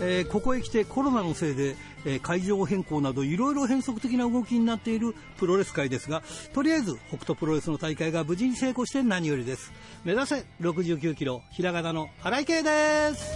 [0.00, 6.22] えーここへ来てコロナのせいで、えー会場変更などいろいろ変則的な動きになっているプロレス界ですが
[6.54, 9.72] とりあえず北斗プロレスの大会が無事に成功して何よりです。
[10.04, 13.32] 目指せ69キロひらがなの荒井圭です。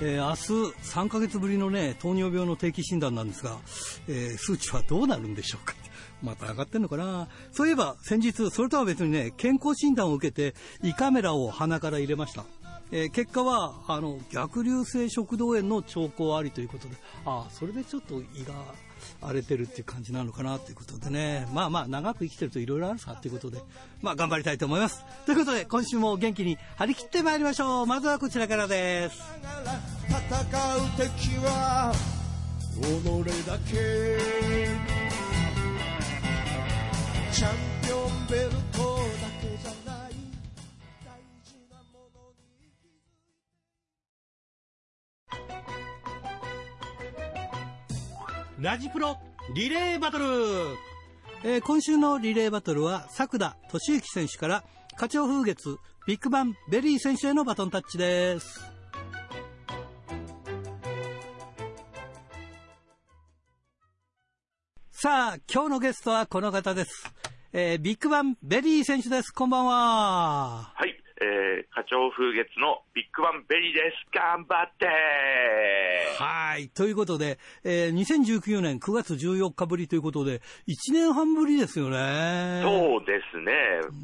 [0.00, 0.34] えー明
[0.70, 3.58] 日3ヶ月ぶりのね糖尿病の定期診断なんですが、
[4.08, 5.74] えー数値はどうなるんでしょうか。
[6.22, 7.28] また上がってんのかな。
[7.52, 12.44] そういえば先日それとは別にね健康診断を受けて胃カメラを鼻から入れました、
[12.90, 16.96] えー結果はあの逆流性食道炎の兆候ありということで。
[17.24, 18.54] ああそれでちょっと胃が
[19.20, 21.46] 荒れてるっていう感じなのかなということでね。
[21.52, 23.60] まあまあ長く生きてるといろいろあるさっていうことで。
[24.02, 25.04] まあ頑張りたいと思います。
[25.26, 27.86] ということで今週も元気に張り切ってまいりましょう。
[27.86, 29.16] まずはこちらからです
[30.08, 31.92] 戦う敵は
[32.74, 34.18] 己だけ
[37.32, 38.93] チャンピオンベルト
[48.64, 49.18] ラジプロ
[49.54, 50.24] リレーバトル。
[51.44, 54.64] えー今週のリレーバトルは作田俊之選手から
[54.96, 58.64] 花鳥風月ビッグバンベリー選手へのバトンタッチです。
[64.92, 67.12] さあ今日のゲストはこの方です、
[67.52, 69.30] えービッグバンベリー選手です。
[69.30, 70.72] こんばんは。
[70.74, 73.96] はい、えー、花鳥風月のビッグバンベリーです。
[74.12, 74.86] 頑張って
[76.18, 83.52] はいということで、えー2019年9月14日ぶりということで1年半ぶりですよねそうですね。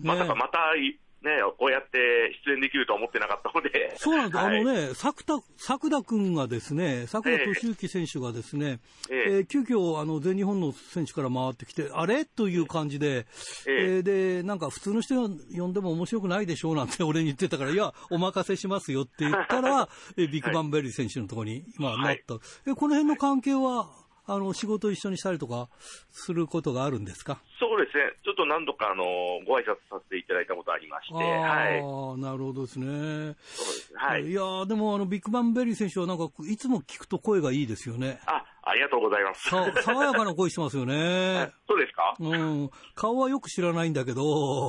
[0.02, 3.94] まさかまた、いね、こうやって出演できるとは思ってなかったので。
[3.96, 8.80] そうなんです、はいあのね、作田、作田君がですね、作田俊之選手がですね、
[9.10, 9.32] ええ。
[9.32, 12.24] えー急遽あの全日本の選手から回ってきて、あれ？
[12.24, 13.26] という感じで、
[13.66, 13.96] ええ。
[13.96, 22.34] えーで、なんか普通の人呼んでも面白くないでしょうなんて 俺に言ってたから、いや、お任せしますよって言ったら、 えービッグバンベリー選手のところに、まあ、なった。
[22.66, 23.90] えこの辺の関係は、
[24.32, 25.68] あの、仕事一緒にしたりとか
[26.10, 27.40] することがあるんですか？
[27.58, 28.04] そうですね。
[28.24, 29.04] ちょっと何度か、あの、
[29.46, 31.14] ご挨拶させていただいたことありまして。
[31.14, 31.70] は
[32.16, 32.20] い。
[32.20, 33.34] なるほどですね。
[33.42, 38.20] すはいいやーでもあのビッグバンベリー選手はなんかいつも聞くと声がいいですよね。
[38.26, 39.50] あ、ありがとうございます。
[39.50, 41.50] さ爽やかな声してますよね。
[41.68, 42.70] そうですか、うん。
[42.94, 44.22] 顔はよく知らないんだけど。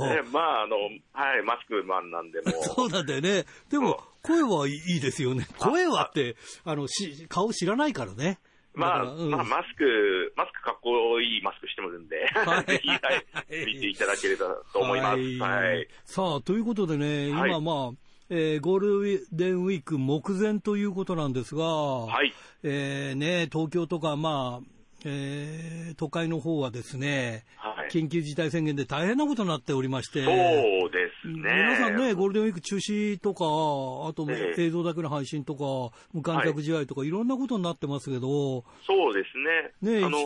[0.06, 0.76] えまあ、あの、
[1.14, 2.64] はい、マスクマンなんで、もう。
[2.64, 3.46] そうなんだよね。
[3.70, 5.48] でも声はいいですよね。
[5.58, 6.36] 声はって、
[6.66, 8.40] あの、し、顔知らないからね。
[8.74, 15.38] まあ、まあ、マスク、マスクかっこいいマスクしてますんで、はいぜひ、はい、 見ていただければと思います。
[15.40, 15.88] はい。
[16.06, 22.34] さあ、ということでね、今、はいまあ、えーゴールデンウィーク目前ということなんですが、はい。
[22.64, 24.68] えーね、東京とか、まあ、
[25.03, 27.90] えー都会の方はですね、はい。
[27.90, 30.32] 緊急事態宣言で大変なことになっておりまして、そ
[30.88, 31.01] うで。
[31.36, 39.38] 皆さんね、ゴールデンウィーク中止とか、あとええ映像だけの配信とか、無観客試合とか、いろんなことになってますけど、そうです
[39.86, 39.94] ね。
[39.97, 40.20] ねえあの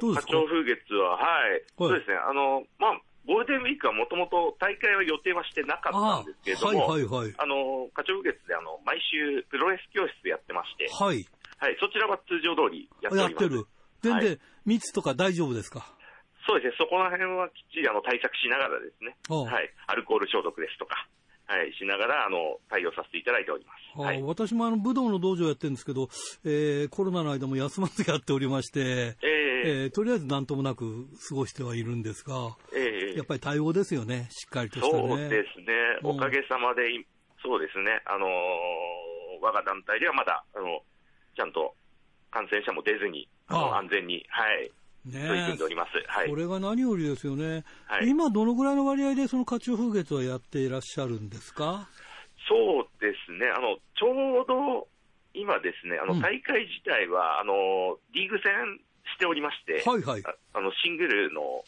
[0.00, 0.32] どうですか？
[0.32, 1.62] 花鳥風月は、はい。
[1.78, 2.16] そうですね。
[2.16, 7.34] あの、まあ、ゴールデンウィークはもともと大会は予定はしてなかったんですけれども、はいはいはい。
[7.38, 11.26] あの、花鳥風月であの、毎週プロレス教室やってまして、はい。
[11.58, 13.42] はい、そちらは通常通りやっております。
[13.42, 13.66] やってる。
[14.02, 15.94] 全然、はい密とか大丈夫ですか？
[16.46, 20.94] そうですね、そこら辺はきっちりあの対策しながらですね、はい、アルコール消毒ですとか、
[21.46, 24.00] はい、しながらあの対応させていただいております。
[24.00, 26.08] はい、あ私もあの武道の道場やってるんですけど、
[26.44, 29.62] えーコロナの間も休まずやっておりまして、ええ。
[29.66, 33.16] えーとりあえず何ともなく過ごしてはいるんですが、ええ。
[33.16, 35.08] やっぱり対応ですよね、しっかりとしたね。
[35.08, 36.10] そうですね、うん。
[36.10, 37.04] おかげさまで、い
[37.42, 38.30] そうですね、あのー
[39.42, 40.80] 我が団体ではまだ、あの
[41.36, 41.74] ちゃんと
[42.30, 44.70] 感染者も出ずに、あの安全に、はい、
[45.12, 45.90] 取り組んでおります。
[46.06, 46.34] はいそ。
[46.34, 51.88] れが何よりですよね、はい今、どのぐらいの割合でその花鳥風月はやっていらっしゃるんですか？
[52.48, 54.86] そうですね、あのちょうど
[55.34, 58.52] 今ですね、あうんの大会自体は、あのリーグ戦
[59.14, 60.22] しておりまして、はいはい。
[60.24, 61.64] ああのシングルの,、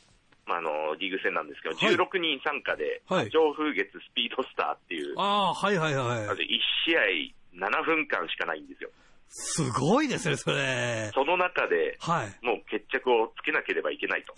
[0.47, 6.33] まあ、あのリーグ戦なんですけど、はい16人参加で、はい風月スピードスターっていう、ああ、はいはいあはいの。
[6.35, 6.47] 1
[6.87, 8.91] 試合7分間しかないんですよ。
[9.29, 11.11] すごいですね、それ。
[11.15, 12.45] その中で、はい。
[12.45, 14.35] もう決着をつけなければいけないと。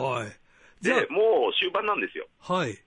[0.00, 0.28] はい。
[0.84, 2.26] で、もう終盤なんですよ。
[2.48, 2.78] あ、はい。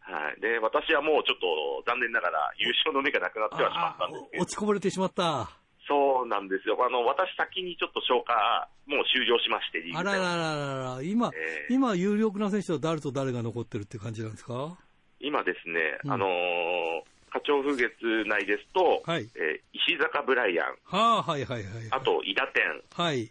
[0.00, 0.40] はい。
[0.40, 1.38] で、私はもうちょっ
[1.84, 5.50] と残念ながら優勝の目がなくなってはしまったんですけどあ落ちこぼれてしまった。
[5.86, 6.78] そうなんですよ。
[6.82, 14.78] あの、私先にちょっと消化、もう終了しまして、あらららららら、今、ええ今、有力な選手は誰と誰が残ってるって感じなんですか？
[15.20, 16.30] い今ですね、うんあのー
[17.34, 21.72] 花鳥風月内ですと、はいえー石坂ブライアン、はあ、はいはいはい。
[21.90, 22.62] あ、と、伊田天、
[22.94, 23.30] はい。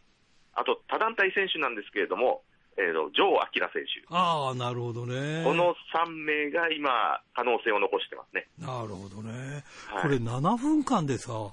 [0.54, 2.44] あと、他団体選手なんですけれども、
[2.78, 3.40] えーと、城明
[3.74, 4.06] 選手。
[4.10, 5.44] ああ、なるほどね。
[5.44, 6.92] この3名が今、
[7.34, 8.46] 可能性を残してますね。
[8.60, 9.64] なるほどね。
[9.88, 11.52] はいこれ7分間でさ、は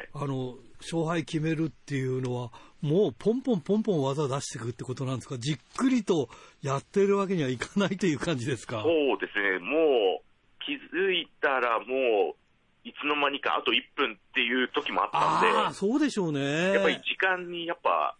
[0.00, 0.08] い。
[0.12, 2.50] あの、勝敗決めるっていうのは、
[2.82, 5.38] もうポンポンポンポン技出していくってことなんですか？
[5.38, 6.28] じっくりと
[6.62, 8.82] やってるわけにはいかないという感じですか？
[8.82, 10.25] そうですね、もう、
[10.66, 16.72] 気づいたらもう、いつの間にかあと1分っていう時もあったんで、ああ、そうでしょうね。
[16.72, 18.16] やっぱり時間にやっぱ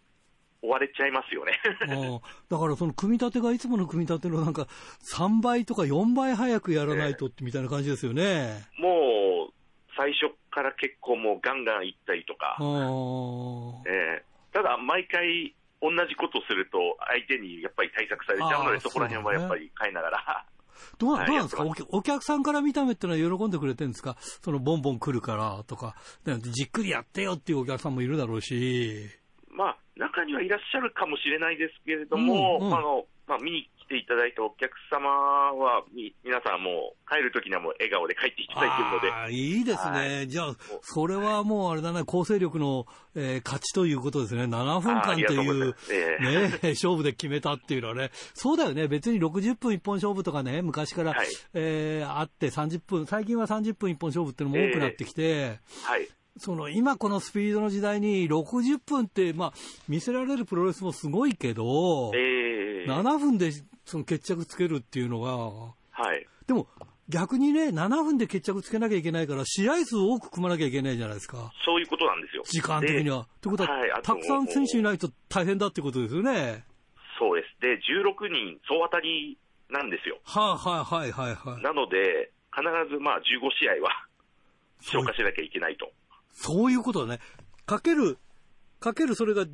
[0.61, 1.53] 追われちゃいますよね。
[1.87, 4.67] うんだからその組み立てがいつもの組み立てのなんか
[5.13, 8.65] 3倍とか4倍早くやらないとってみたいな感じですよね。
[8.77, 9.53] もう、
[9.95, 14.21] 最初から結構もうガンガン行ったりとかえー
[14.53, 20.45] ただ毎回同じことすると相手にやっぱり対策されちゃうので、そこら辺はやっぱり変えながら、
[20.97, 21.63] どうはいどうなんですか？
[21.63, 24.17] お客お客さんから見た目ってのは喜んでくれてるんですか？
[24.19, 25.95] そのボンボン来るからとか、
[26.25, 29.09] じっくりやってよっていうお客さんもいるだろうし。
[29.49, 32.77] まあ、中にはいらっしゃるかもしれないですけれども、うんうん。
[32.77, 40.19] あのまあ、見に来ていただいたお客様は、み皆さんもう帰るときにはもう笑顔で帰っていただいているので、ああ、いいですね。
[40.19, 42.85] はじゃあ、それはもうあれだね、構成力の、
[43.15, 44.43] えー勝ちということですね。
[44.43, 45.75] 7分間という。
[45.89, 56.07] ええね、勝負で決めたっていうのはね、そうだよね、別に60分一本勝負とかね、昔から、はいえーあって30分、最近は30分一本勝負っていうのも多くなってきて、はい。
[56.39, 59.53] その今このスピードの時代に60分って、まあ、
[59.87, 63.51] 見せられるプロレスもすごいけど、ええ7分で
[63.85, 65.33] その決着つけるっていうのが、
[65.91, 66.25] はい。
[66.47, 66.67] でも
[67.09, 71.51] 逆にね、7分で決着つけなきゃいけないから、試合数多く組まなきゃいけないじゃないですか。
[71.65, 72.43] そういうことなんですよ。
[72.45, 73.21] 時間的には。
[73.21, 76.65] ってことは、はいあとたくさん選手いないと大変だってことですよね。
[77.17, 77.61] そうです。
[77.61, 79.37] で、16人総当たり
[79.69, 80.19] なんですよ。
[80.23, 81.63] はいはいはいはいはい。
[81.63, 83.23] なので、必ずまあ15
[83.57, 84.07] 試合は
[84.81, 85.91] 消化しなきゃいけないと。
[86.39, 87.19] そういうことだね。
[87.65, 88.17] かける、
[88.79, 89.51] かけるそれが、ね、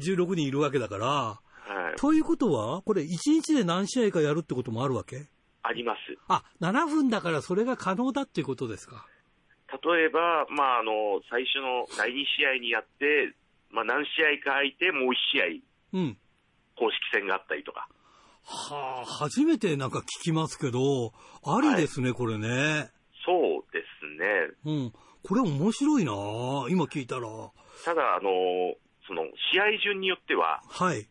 [0.00, 1.06] 16人いるわけだから。
[1.06, 1.40] は
[1.92, 1.96] い。
[1.96, 5.26] ということは、これ1日で何試合かやるってこともあるわけ？
[5.64, 5.98] あります。
[6.28, 9.06] あ、7分だからそれが可能だっていうことですか？
[9.84, 10.92] 例えば、まあ、あの、
[11.30, 13.34] 最初の第2試合にやって、
[13.70, 14.08] まあ、何試
[14.40, 15.62] 合か空いて、もう1試
[15.94, 16.18] 合、うん。
[16.76, 17.88] 公式戦があったりとか。
[18.44, 21.12] はあ、初めてなんか聞きますけど、
[21.44, 22.90] ありですね、これね。
[23.24, 23.82] そうで
[24.64, 24.74] すね。
[24.74, 24.92] うん。
[25.24, 26.12] これ面白いな
[26.68, 27.22] 今聞いたら。
[27.84, 28.30] ただ、あの、
[29.06, 29.22] その、
[29.52, 31.08] 試合順によっては、はい。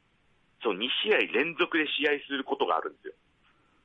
[0.63, 3.13] その2試合連続で試合することがあるんですよ。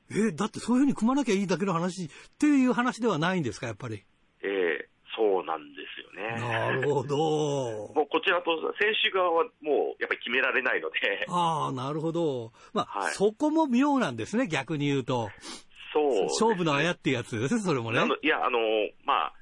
[0.09, 2.09] えだってそういうふうに組まなきゃいいだけの話っ
[2.39, 4.05] ていう話ではないんですか、やっぱり。
[4.43, 6.39] ええそうなんですよね。
[6.39, 7.17] なるほど。
[7.95, 12.53] もうこちらと選手側はもうやっぱり決められないので、ああ、なるほど。
[12.71, 15.29] まあ、はいそこも妙なんですね、逆に言うと。
[15.91, 18.59] そうね、勝負のあやってやつですね、それもねいや、あの、
[19.05, 19.33] まあ、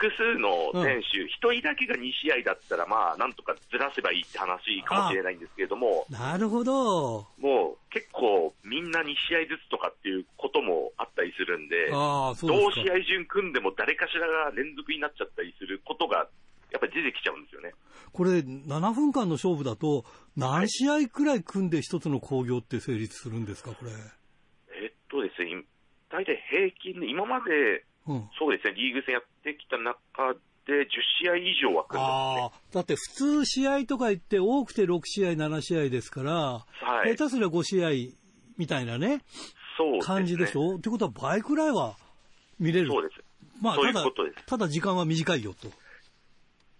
[0.00, 7.28] 複数の選手、一、人だけが2試合だったら、まあ、なんとかずらせばいいって話かもしれないんですけれども、なるほど。
[7.36, 12.72] もう結構みんな2試合ずつとかっていうこともあったりするんで、ああ、そうどう。
[12.72, 16.28] 試合順組んでも誰かしらが連続になっちゃったりすることが、
[16.72, 17.74] やっぱり出てきちゃうんですよね。
[18.12, 20.04] これ、7分間の勝負だと、
[20.36, 23.90] 何試合くらい組んで一つの興行って成立するんですか、これ。
[24.80, 25.64] えっとですね、
[26.08, 27.89] 大体平均で、今まで、うん。
[28.38, 30.34] そうですね、リーグ戦やってきた中
[30.66, 30.88] で10
[31.22, 32.60] 試合以上は組んでますね。
[32.72, 33.00] だって普
[33.42, 36.64] 通試合とか言って多くて6試合、7試合ですから、は
[37.06, 37.16] い。
[37.16, 38.14] 下手すりゃ5試合
[38.58, 39.22] みたいなね、
[39.78, 40.00] そうね。
[40.00, 40.76] 感じでしょ？
[40.76, 41.94] ってことは倍くらいは
[42.58, 42.88] 見れる。
[42.88, 43.22] そうです。
[43.62, 45.68] まあ、そういただうことです、ただ時間は短いよと。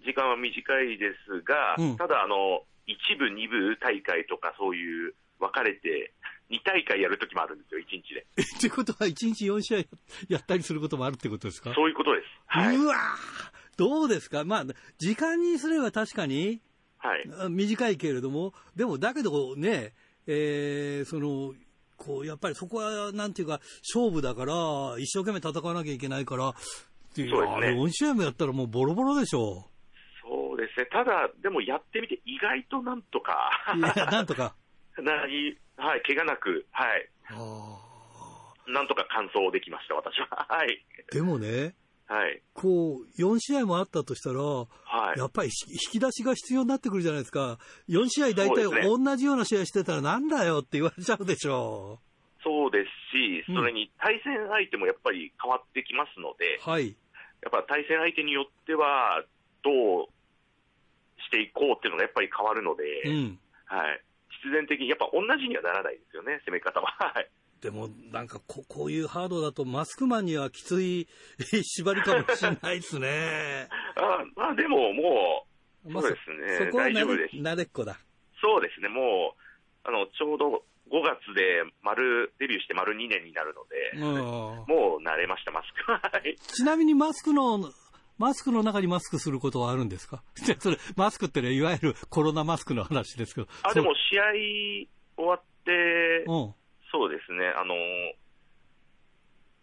[0.05, 6.13] 時間は短いですが、うんただあの、一部、二部大会とかそういう分かれて、
[6.51, 8.27] 2大会やるときもあるんですよ、1日で。
[8.37, 9.79] え ってことは1日4試合
[10.29, 11.73] やったりすることもあるってことですか？
[11.75, 12.27] そういうことです。
[12.47, 12.77] はい。
[12.77, 14.45] うわーどうですか？
[14.45, 14.65] まあ、
[14.99, 16.61] 時間にすれば確かに
[16.99, 17.31] はい。
[17.41, 19.95] あ短いけれども、でもだけどね、
[20.27, 21.55] えーその、
[21.97, 23.61] こう、やっぱりそこは、なんていうか、
[23.95, 24.55] 勝負だから、
[24.99, 26.55] 一生懸命戦わなきゃいけないから、っ
[27.15, 29.69] ていうそうですねあれ4試合もやったらもうボロボロでしょ
[30.23, 30.87] そうですね。
[30.87, 33.79] ただ、でもやってみて意外となんとか、う。
[33.79, 34.55] いや、なんとか。
[35.03, 37.91] なに、はい、怪我なく、はい、あ
[38.69, 40.29] なんとか完走できました、私は。
[40.49, 40.85] はい。
[41.11, 41.75] ーでもね、
[42.07, 42.43] はい。
[42.55, 44.67] こう、4試合もあったとしたら、は
[45.15, 45.19] い。
[45.19, 47.59] やっぱり引き出しが必要になってくるじゃないですか。
[47.89, 52.01] 4試合大体同じような試合してたらなんだよって言われちゃうでしょ
[52.43, 56.71] そうですし、うんそれに対戦相手もやっぱり変わってきますので、う。
[56.71, 56.89] はい。
[57.43, 59.25] やっぱ対戦相手によっては、
[59.63, 59.71] ど
[60.05, 60.09] う
[61.23, 63.39] していこうっていうのがやっぱり変わるので、うん。
[63.67, 64.03] はい。
[64.43, 66.87] 必然的に、やっぱ同じにはならないですよね、攻め方は。
[66.99, 67.29] はい。
[67.61, 71.07] でもなんかここういうハードだとマスクマンにはきつい
[71.63, 73.69] 縛りかもしれないですね。
[73.97, 75.47] あまあでもも
[75.85, 77.99] う、まあそうですねそこは大丈夫です慣れっこだ。
[78.41, 84.03] そうですね、もう、あの、ちょうど5月で丸、デビューして丸2年になるので、うん
[84.67, 85.93] もう慣れました、マスク。
[85.93, 86.37] はい。
[86.37, 87.59] ちなみにマスクの、
[88.21, 90.23] マスクの中にマスクすることはあるんですか？
[90.37, 93.49] じゃそれ、マスクってね、いわゆるコロナマスクの話ですけど。
[93.63, 94.23] あ、でも試合
[95.17, 96.55] 終わって、そう、うん。
[96.93, 97.75] そうですね、あの、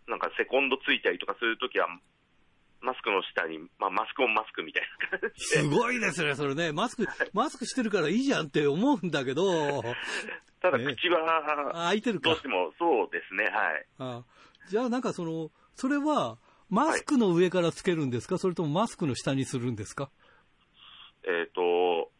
[0.07, 1.87] なんかセコンドついたりとかするときは、
[2.81, 6.71] マスクの下に、まあ、マスクオンマスクみたいな感じすで、ごいですね、それね。
[6.71, 9.95] マスク、マスクしてるからいいじゃんって思うんだけど、ね
[10.61, 12.29] ただ口は、あ開いてるか。
[12.29, 13.85] どうしてもそうですね、はい。
[13.99, 14.23] あ。
[14.69, 16.37] じゃあなんかその、それは、
[16.69, 20.09] マスクの上からつけるんですか、それともマスクの下にするんですか、
[21.23, 22.11] えっ、と、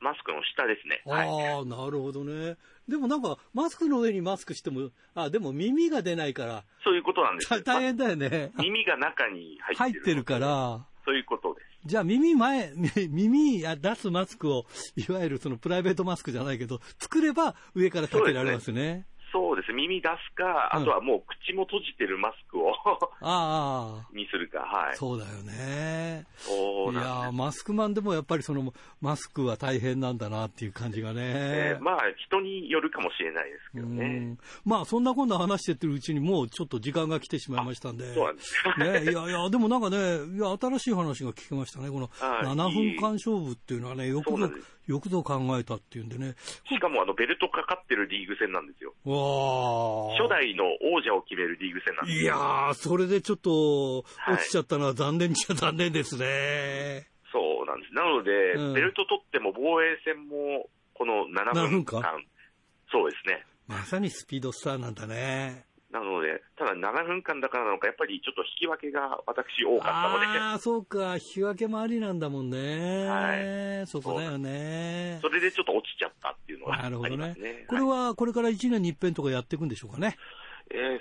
[0.00, 1.00] マスクの下ですね。
[1.06, 1.54] はい。
[1.54, 2.56] ああ、なるほどね。
[2.88, 8.50] でもなんか、マスクの上にマスクしても、あ、でも耳が出ないから、そういうことなんですた大変だよね。
[8.54, 10.04] ま耳が中に入ってる。
[10.04, 11.66] てるから、そういうことです。
[11.84, 14.66] じゃあ耳前、み 耳や出すマスクを、
[14.96, 19.06] いわゆるそのプライベートマスクじゃないけど、作れば上からかけられますね。
[19.32, 19.72] そうです。
[19.72, 22.72] 耳出すか、うんあとはもう口も閉じてるマスクを
[23.20, 24.96] あにするか、はあ、い。
[24.96, 26.26] そうだよね。
[26.36, 27.38] そういやーなんです。
[27.38, 31.20] マスクマンでもやっぱりそのマスクは大変なんだなっていう感じがね。
[31.24, 34.04] えーまあ、人によるかもしれないですけどうね。
[34.06, 38.12] んまあそんなこんな話してってるうちにもうちょっと時間が来てしまいましたんで。
[38.14, 38.54] そうなんです。
[39.06, 39.96] ね、いやいや、でもなんかね、
[40.36, 41.90] いや、新しい話が聞けましたね。
[41.90, 46.34] このはい7分間勝負っていうのはね、よくぞそうなんです、よくぞ考えたっていうんでね。
[46.68, 48.92] しかも、あの、ベルトかかってるリーグ戦なんですよ。
[49.04, 57.06] わー初代の王者を決めるリーグ戦なんですいやー、それでちょっとはい落ちちゃったのは残念っちゃ残念ですね。
[57.32, 57.94] そうなんです。
[57.94, 62.02] なので、うんベルト取っても防衛戦も、この7 7分分間。
[62.02, 62.24] 間
[62.90, 63.44] そうですね。
[63.68, 65.64] まさにスピードスターなんだね。
[65.92, 73.06] なので、ただ7分間だからなのか、やっぱりちょっと引き分けが私多かったので、ああ、そうか、引き分けもありなんだもんね。
[73.06, 75.18] はいそこだよね。
[75.20, 77.66] それでちょっと落ちちゃったっていうのがありまなるほどねすね。。
[77.68, 80.16] これは、これから1年に一遍とかやっていくんでしょうかね？
[80.70, 80.98] えー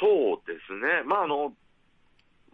[0.00, 1.02] そうですね。
[1.06, 1.52] まあ、あの、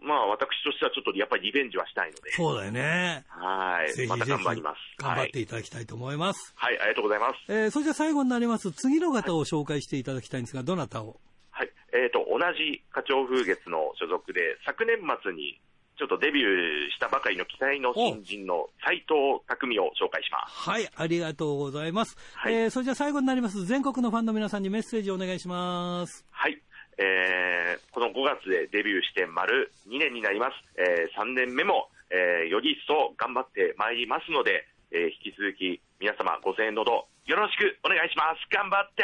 [0.01, 3.23] まあ、私としてはちょっとやっぱりリベンジはしたいので、そうだよね。
[3.29, 4.07] はい。
[4.07, 4.77] またぜひぜひ頑張ります。
[4.97, 5.41] 頑張ってはい。
[5.43, 6.53] いただきたいと思います。
[6.55, 7.35] はい、ありがとうございます。
[7.47, 8.71] えーそれじゃ最後になります。
[8.73, 11.19] 次の方を紹介していただきたいんですが、どなたを？
[11.59, 11.71] はい。
[11.91, 15.59] えっ、と、同じ花鳥風月の所属で、昨年末に
[15.99, 20.69] ちょっとデビューしたばかりの期待の新人の斉藤匠を紹介します。
[20.69, 22.15] はい、ありがとうございます。
[22.33, 23.65] はいえーそれじゃ最後になります。
[23.65, 26.25] 全国のファンの皆さんにメッセージをお願いします。
[26.31, 26.57] はい。
[26.97, 30.55] えーこの5月でデビューして丸2年になります。
[30.79, 38.47] え3年目も、えーより一層頑張ってまいりますので、えー引き続き皆様ご声援のほどよろしくお願いします。
[38.49, 39.03] 頑張って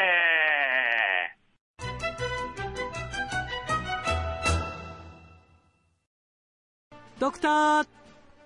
[7.18, 7.86] ドクター、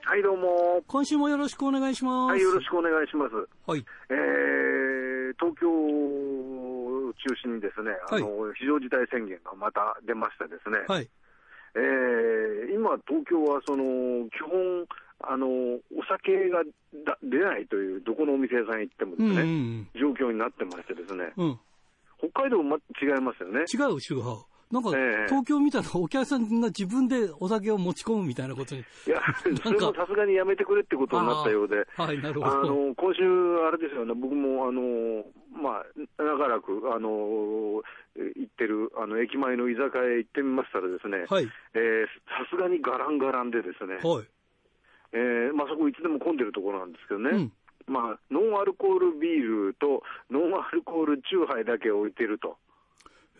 [0.05, 0.81] はい、どうも。
[0.87, 2.31] 今週もよろしくお願いします。
[2.31, 3.35] はい、よろしくお願いします。
[3.67, 3.85] はい。
[4.09, 11.09] えー、東京を中心にですね、あの、非常事態宣言がまた出ましてですね、はい。
[11.75, 14.87] えー、今、東京はその、基本、
[15.23, 16.62] あの、お酒が
[17.05, 21.47] だ出ないという、どこのお店屋さん行ってもでうんうすね、ん状況になってましてですね、うん。
[21.49, 21.61] うん。
[22.19, 23.67] 北海道も違いますよね。
[23.67, 24.50] 違う、シュガー。
[24.71, 28.81] なんか、ええ東京見たらお客さんが自分でお酒を持ち込むみたいなことに。
[28.81, 29.21] いや、
[29.62, 32.87] それもさすがにやめてくれってことになったようで、はい、なるほあど。
[32.87, 33.23] の今週、
[33.67, 37.83] あれですよね、僕もあの、まあ、長らくあの行
[38.43, 41.49] ってるあの駅前の居酒屋へ行ってみましたら、ですねはい。
[41.75, 44.27] えーさすがにガランガランで、ですね、はい。
[45.12, 47.53] えーまあ、そこいつでも混んでるところなんですけどね、うん。
[47.93, 52.57] まあ、ノンアルコールビールとノンアルコールチューハイだけ置いてると。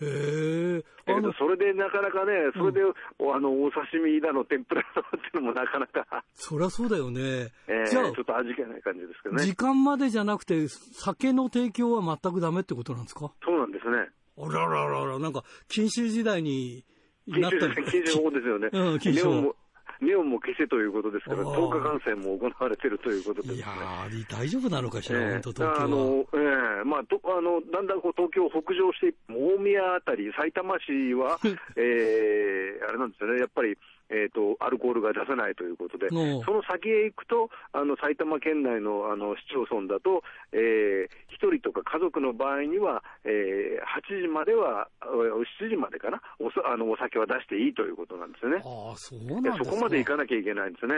[0.01, 0.85] へえ。
[1.07, 2.81] えーあの、それでなかなかね、それで、
[3.19, 7.49] おあのお刺身だの、天ぷらだのっていうのもなかなか、そりゃそうだよね。
[7.67, 9.57] えーじゃあちょっと味気ない感じですけどね時。
[9.57, 13.33] 間までじゃなくて、酒の提供は全くダメってことなんですか？
[13.45, 14.09] そうなんですね。
[14.39, 16.85] あらららら、なんか、禁酒時代に
[17.27, 18.69] 禁なった酒、禁酒法ですよね。
[18.73, 19.57] うん禁酒法
[20.01, 24.25] ネオンも、消せということですから、あー10日観戦も行われてるということでいやすね。
[24.25, 25.85] ー、大丈夫なのかしら、ええ本当東京は。
[25.85, 31.39] あの、ええまあ、とあの、だんだんこう東京を北上して、大宮あたり、埼玉市は、
[31.77, 33.77] ええあれなんですよね、やっぱり、
[34.11, 36.15] えっ、と、アルコールが出せないということで、そ
[36.51, 48.63] の先へ行くと、あの、埼玉県内の、あの、市町村だと、ええ一人とか家族の場合には、ええ8時までは、あ7時までかな、おさあの、お酒は出していいということなんですよね。
[48.65, 49.65] ああ、そうなんですか。
[49.65, 50.95] そこまで行かなきゃいけないんですね。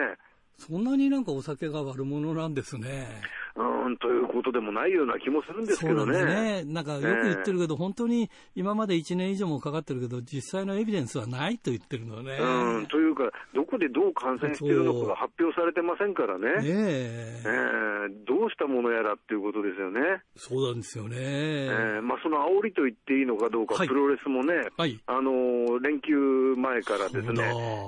[0.59, 3.09] そんなになんかお酒が悪者なんですね。
[3.54, 6.14] うん、ということでもないような気もするんですけどね。
[6.14, 6.73] そうなんですね。
[6.73, 12.38] なんかよく言ってるけど、本当に今まで1年以上もかかってるけど、実際のエビデンスはないと言ってるのね。
[12.40, 16.47] うん、というか、どこでどう感染しているのかが発表されてませんからね。
[16.47, 17.92] ねええー
[18.26, 20.00] どうしたものやらっていうことですよね。
[20.35, 21.16] そうなんですよね。
[21.18, 26.16] えーまあ、その煽りと言っていいのかどうか、はいプロレスもね、はいあのー連休
[26.56, 27.42] 前からですね、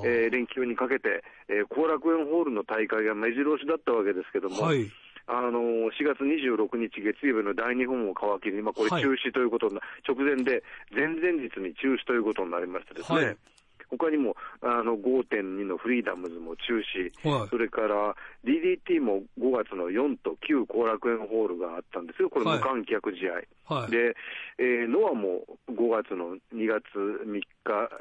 [0.04, 4.90] えー連休にかけて、えー後楽園ホールの大会が目白押しだったわけですけども、はい。
[5.26, 9.02] あのー4月26日月曜日の大日本を皮切りに、まあ、これはい。
[9.02, 10.62] 中止ということな、直前で
[10.94, 13.36] 前々日に中止ということになりましてですね、はい
[13.90, 18.14] 他にもあの5.2のフリーダムズも中止、はいそれから
[18.44, 23.40] DDT も5月の4と9後楽園ホールがあったんですよ、これはい無観客試合。
[23.64, 23.90] はい。
[23.90, 24.14] で、
[24.58, 26.84] えーノアも5月の2月
[27.24, 27.40] 3日、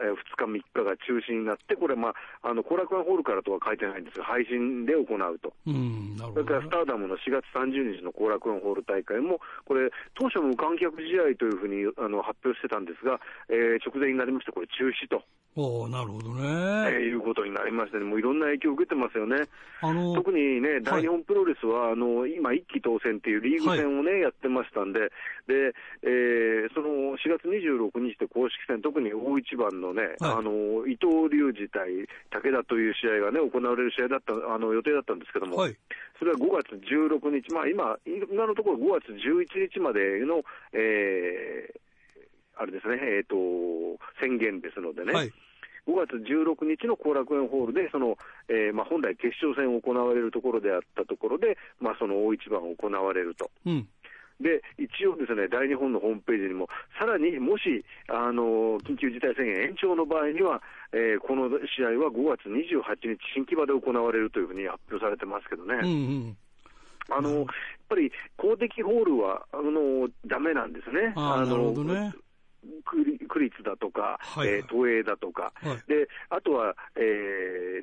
[0.04, 2.10] えー2日、3日が中止になって、これ、ま
[2.42, 5.54] あ、あの後楽園ホールからとは書いてないんですが、配信で行うと。
[5.66, 6.70] うん、なるほどねそれからス。
[6.70, 15.24] ターダムの4月30日の後楽園ホール大会も、これ、当初無観客試合というふうにあの発表してたんですが、えー直前になりまして、これ、中止と、
[15.56, 17.06] おーなるほどえーね。
[17.06, 19.46] いうことになりましてね、もういろんな影響を受けてますよね。
[19.82, 25.12] あの、特にね、大日本プロレスは、あの今、一期当選っていうリーグ戦をね、やってましたんで、
[25.46, 30.32] で、えーその4月26日で公式戦、特に大一番のね、はい。
[30.40, 35.78] あの伊藤隆二対武田という試合がね、行われる試合だった、あの予定だったんですけども、はい。
[36.18, 40.42] それは5月16日、まあ今、今のところ5月11日までの、
[40.74, 41.80] えー
[42.58, 43.36] あれですね、えーと、
[44.22, 45.34] 宣言ですのでね、はい。
[45.88, 48.18] 5月16日の後楽園ホールで、その、
[48.48, 53.52] えーまあ、本来決勝戦を行われるところであったところで、まあ、その大一番行われると。
[53.66, 53.88] うん。
[54.42, 56.68] で、一応ですね、大日本のホームページにも、
[57.00, 65.76] さらにもし、あの、緊急事態宣言延長の場合には、えーこの試合は5月28日、新木場で行われるというふうに発表されてますけどね。
[65.76, 65.92] うんう
[66.30, 66.38] ん。
[67.10, 67.46] あの、やっ
[67.90, 71.14] ぱり公的ホールは、あの、ダメなんですね。
[71.16, 72.14] あーなるほどね
[73.28, 75.78] 区立だとか、はいえー都営だとか、はい。
[75.88, 77.00] で、あとは、え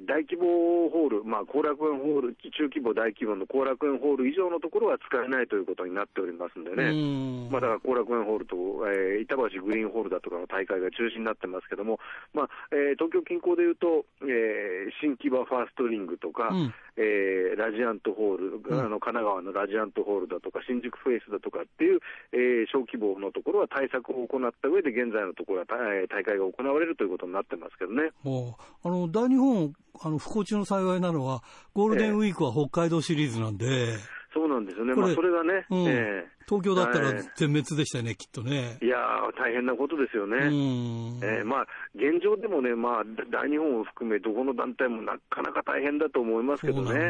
[0.03, 6.91] ー大規模ホール、まあ、後楽園ホール、中規模、大規模の後楽園ホール以上のところは使えないということになっておりますんでね。
[6.91, 7.51] うん。
[7.51, 8.57] まあ、だから後楽園ホールと、
[8.89, 12.01] えー板橋グリーンホールだとかの大会が中止になってますけども、
[12.33, 16.75] まあえー東京近郊でいうと、えー新木場ファーストリングとか、うん。
[16.97, 18.81] えーラジアントホール、ん。
[18.81, 22.01] あの神奈川のラジアントホールだとか、新宿フェイスだとかっていう、
[22.33, 28.11] えー小規模のところは対策を行った上で、現在のところは大会が行われるということになってますけどね。
[28.25, 31.43] おあの、大日本、あの、不幸中の幸いなのは、
[31.75, 33.97] ゴールデンウィークは北海道シリーズなんで、
[34.33, 38.79] そうなんですよね、まあ、それがね、うんえ東京だったらはい全滅でしたよね、きっとね。
[38.81, 40.37] ーいやー、大変なことですよね。
[40.37, 41.21] うん。
[41.23, 46.99] えーまあ、現状でもね、まあ、大日本を含め、どこの団体もなかなか大変だと思いますけどね、ね。
[47.05, 47.09] え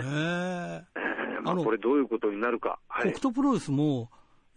[1.38, 4.10] ーまあ、これ、どういうことになるか、はい、北斗プロレスも、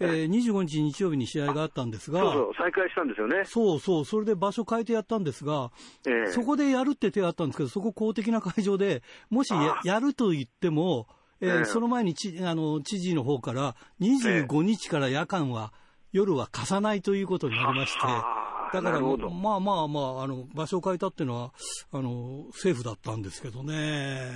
[0.03, 5.71] えー、25日日曜日に試合があったんですが、そうそう、再開したんですよね、そうそう、それで場所変えてやったんですが、
[6.05, 11.07] えーそこでやるって手があったんですけど、そこ公的な会場で、もしやると言っても、
[11.41, 11.65] えーええ。
[11.65, 15.73] その前にちあの知事の方から、25日から夜間は、
[16.11, 21.51] 夜は貸さないということになりまして、はあだからまあまあまあ、あの場所を変えたっていうのは
[21.91, 24.31] あの政府だったんですけどね、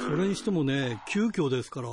[0.00, 1.88] それにしてもね、急遽ですから、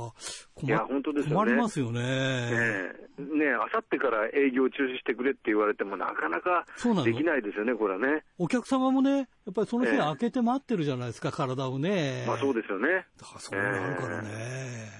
[0.54, 1.34] 困いや本当ですよね。
[1.34, 2.00] 困りますよね。
[2.02, 3.08] ええ。
[3.18, 7.06] ねあさってから営業中止してくれって言われても、なかなかそうなの。
[7.06, 8.24] できないですよね、これはね。
[8.38, 12.24] お客様もね、やっぱりその日ええ開けて待ってるじゃないですか、体をね。
[12.26, 13.06] まあそうですよね。
[13.18, 14.28] だからそれがあるからね。
[14.30, 14.90] え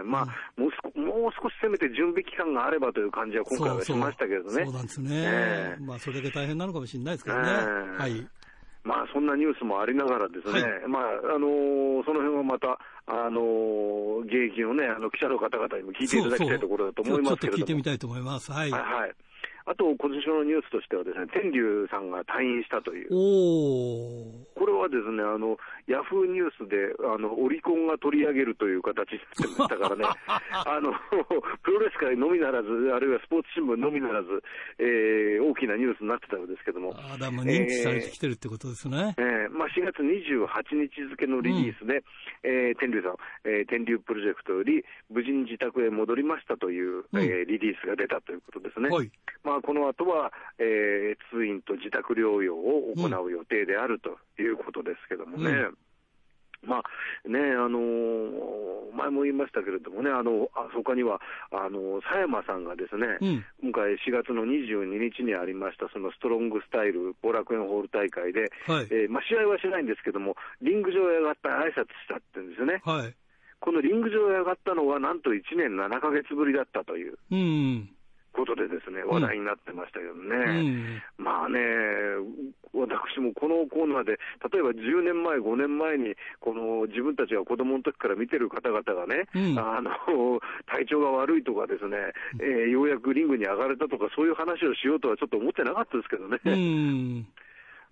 [0.00, 4.64] えまあ、もう少もう少しせめて準備期間があればという感じは今回はしましたけどね。
[4.64, 5.08] そうなんですね。
[5.12, 7.48] ええまあ、それだけ大変なのかもしれないですけどね。
[7.48, 8.28] ええはい。
[8.82, 11.02] まあ、そんなニュースもありながらですね、はいまあ、
[11.36, 17.62] あのーその辺はまた、あのー現役のね、あの記者の方々にも聞いていただきたいところだと思いますけれども。
[17.62, 18.50] ちょっと聞いてみたいと思います。
[18.50, 18.72] はい。
[18.72, 19.14] はいはい。
[19.66, 23.10] あと、今年のニュースとしてはですね、天竜さんが退院したという。
[23.10, 29.18] これはですね、あの、ヤフーニュースで、あの、オリコンが取り上げるという形に
[29.58, 30.04] なってましたからね、
[30.66, 30.92] あの、
[31.62, 34.42] プロレス界のみならず、あるいはスポーツ新聞のみならず、
[34.78, 39.14] えー大きなニュースになってたようですけども、あだも認知されてきてるってことですね。
[39.18, 42.02] えーまあ、4月28日付のリリースで、
[42.42, 48.88] えー天竜さん、えー天竜プロジェクトより無事に自宅へ戻りましたという、うんえーリリースが出たということですね。
[48.88, 49.10] はい。
[49.44, 55.50] まあ、この後は、えー通院と自宅療養を行う予定であるということですけどもね。
[55.50, 55.78] うん
[56.64, 72.82] まあね、あのー前も言いましたけれどもね、あの、あ他には、あの、佐山さんがですね、うん今回4月の22日にありました、そのストロングスタイル後楽園ホール大会で、はいえーまあ、試合はしないんですけども、リング上へ上がった挨拶したって言うんですよね。
[72.84, 73.14] はい。
[73.60, 77.88] このリング上へ上がったのは、なんと1年7ヶ月ぶりだったといううん。
[78.32, 81.02] ことでですね、話題になってましたけどね。
[81.18, 81.24] うん。
[81.24, 81.60] まあね、
[82.72, 84.18] 私もこのコーナーで、
[84.52, 91.96] 例えば10年前、5年前に、この自分たちが子供の時から見てる方々がね、うんあの体調が悪いとかですね、
[92.40, 96.40] えーようやくリングに上がれたとか、そういう話をしようとはちょっと思ってなかったですけどね。
[96.44, 97.26] うん。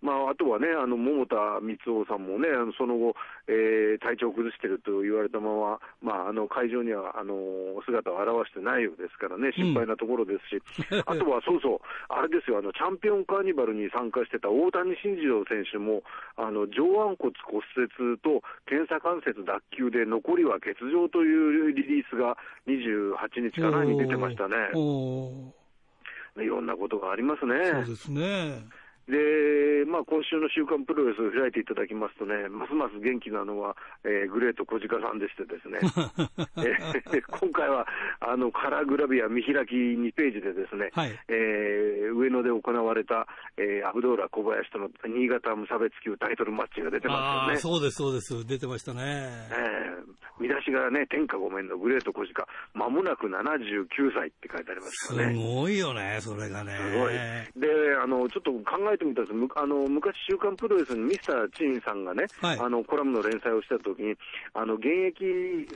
[0.02, 3.14] まあ、あとはね、あの桃田光雄さんもね、あのその後、
[3.48, 7.36] えー体調を崩していると言われたまま、まあ、あの会場にはあの
[7.84, 10.62] 姿を現してないようですからね、心配なところですし、
[11.04, 16.02] あとはそうそう、あれですよあの、チャンピオンカーニバルに参加してた大谷慎次郎選手も、
[16.36, 22.36] あの上腕骨骨折と検査関節脱臼で、残りは欠場というリリースが
[22.66, 24.56] 28日かなに出てましたね。
[26.38, 27.54] いろんなことがありますね。
[27.72, 28.64] そうですね。
[29.10, 35.78] で、まあ、今週の週刊プロレスを開いていただきますとね、ますます元気なのは、えーグレート小鹿さんでしてですね、
[36.62, 37.86] えー今回は、
[38.20, 47.56] あの、カラーグラビア見開き2ページでですね、はいえー上野で行われた、えーアブドーラ小林との新潟無差別級タイトルマッチが出てますよね。
[47.58, 48.46] そうです、そうです。
[48.46, 49.00] 出てましたね。
[49.50, 55.36] えー見出しがね、天下御免のグレート小鹿、まもなく79歳って書いてありますすからね。
[55.36, 56.78] ごいよね、それがね。
[56.80, 57.12] すごい。
[57.12, 64.14] で、あの、ちょっと考えてみたんですむあの、昔、週刊プロレスにミスター・チンさんがね、はいあの、コラムの連載をしたときに、
[64.52, 65.24] あの、現役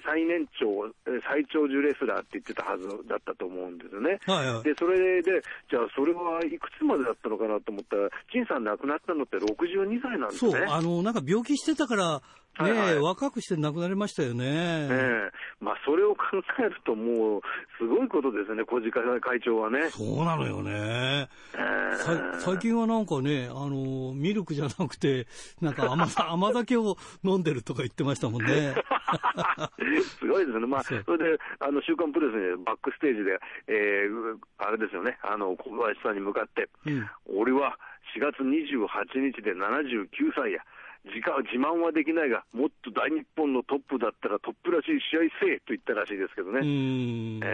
[0.05, 4.19] 最年長、えー最長寿レスラーって言ってたはずだったと思うんですよね。
[4.27, 4.63] はいはい。
[4.63, 10.67] で、それで、じゃあ、それはいくつまでだったのかなと思ったら、チンさん亡くなったのって62歳なんですそう、ね。
[10.69, 12.23] あの、なんか病気してたから、
[12.63, 14.45] ね、はいはい若くして亡くなりましたよね。
[14.47, 16.21] ええまあ、それを考
[16.59, 17.41] えると、もう、
[17.79, 19.89] すごいことですね、小鹿会長はね。
[19.91, 21.29] そうなのよね。
[21.55, 21.59] え
[21.93, 25.27] えさ最近はなんかね、あの、ミルクじゃなくて、
[25.61, 28.75] なんか甘さ 甘酒を飲んでるとか言ってましたもんね。
[30.21, 30.67] すごいですね。
[30.67, 33.39] まあ、それで、あの、週刊プレスにバックステージで、
[33.69, 37.79] えー、あれですよね、あの、小林さんに向かって、うん俺は
[38.17, 40.63] 4月28日で79歳や。
[41.05, 46.61] 自家自慢はできないが、もっと大日本のトップだったらトップらしい試合せえと言ったらしいですけどね。
[46.61, 47.41] うん。
[47.43, 47.47] え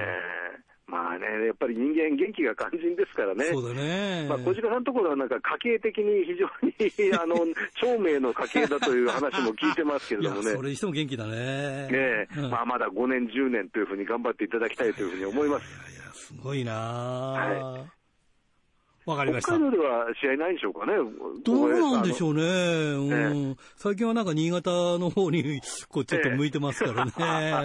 [0.66, 3.44] ーまあね、やっぱり人間元気が肝心ですからね。
[3.44, 4.26] そうだね。
[4.28, 7.36] まあ、小鹿さんのところはなんか家計的に非常に、 あの、
[7.80, 10.50] 長命の家系だという話も聞いてますけれども、ね。
[10.50, 11.30] それにしても元気だね。
[11.30, 15.92] ねえ、うんまあまだ5年、10年というふうに頑張っていただきたいというふうに思います。
[15.92, 17.99] いやいや、すごいなは
[19.10, 19.60] わ、かりました北。
[19.60, 20.92] 海道では試合ないんでしょうかね。
[21.44, 22.26] どうなんでしう。
[22.26, 22.42] ょうね。
[22.42, 27.12] うんえ最近はなんか新潟の方に、こう、ちょっと向いてますからね。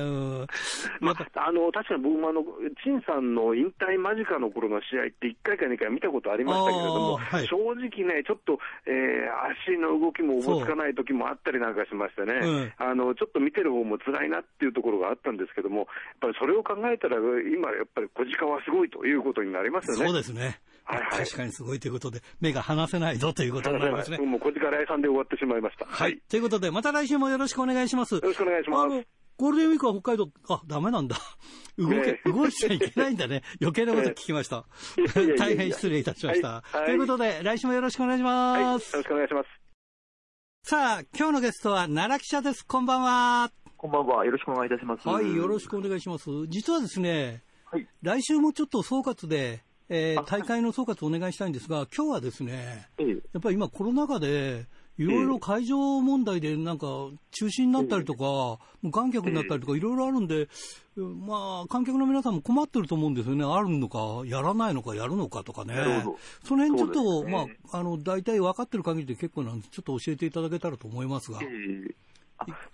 [0.01, 0.05] う
[0.43, 0.47] ん
[1.01, 2.43] まあ、あの、確かに僕もあの、
[2.83, 15.87] 陳さんの引退間近の頃の試合って1回か2回見たことありましたけれども、はい正直ね、ちょっと、えー足の動きもおぼつかない時もあったりなんかしましてね、うんあの、ちょっと見てる方も辛いなっていうところがあったんですけども、やっ
[16.21, 20.05] ぱりそれを考えたら、今やっぱり小鹿はすごいということになりますよね。
[20.05, 20.59] そうですね。
[20.85, 24.17] はいはい確かにすごいということで、目が離せないぞということになりますね。
[24.19, 25.85] もう小鹿来さんで終わってしまいました。
[25.85, 26.19] はい。。
[26.29, 28.15] ということで、また来週もよろしくお願いします。
[28.15, 29.03] よろしくお願いしますあの、
[29.37, 31.17] ゴールデンウィークは北海道、あ、ダメなんだ。
[31.77, 33.41] 動け、ね動いちゃいけないんだね。
[33.59, 34.65] 余計なこと聞きました。
[35.37, 36.47] 大変失礼いたしました。
[36.47, 38.61] はいはいということで、来週もよろしくお願いしはい。
[38.61, 39.01] よろます。
[39.01, 39.49] しくお願いします。
[40.63, 42.65] さあ、今日のゲストは奈良記者です。
[42.65, 43.51] こんばんは。
[43.75, 44.25] こんばんは。
[44.25, 45.07] よろしくお願いいたします。
[45.07, 46.29] はい、よろしくお願いします。
[46.47, 47.87] 実はですね、はい。
[48.01, 53.09] 来週もちょっと総括で、えーあ大会の総括をお願いしたいんですが、今日はですね、ええ。
[53.09, 54.65] やっぱり今コロナ禍で、
[54.97, 56.87] いろいろ会場問題でなんか
[57.31, 60.47] 中止になったりとか、無観客になったりとかいろいろあるんで、
[60.95, 63.43] まあ、観客の皆さんも困ってると思うんですよね。
[63.43, 65.75] あるのか、やらないのか、やるのかとかね。
[66.45, 71.39] その辺ちょっと、まあ、あの、大体分かってる限りで結構なんで、ちょっと教えていただけたらと思いますが。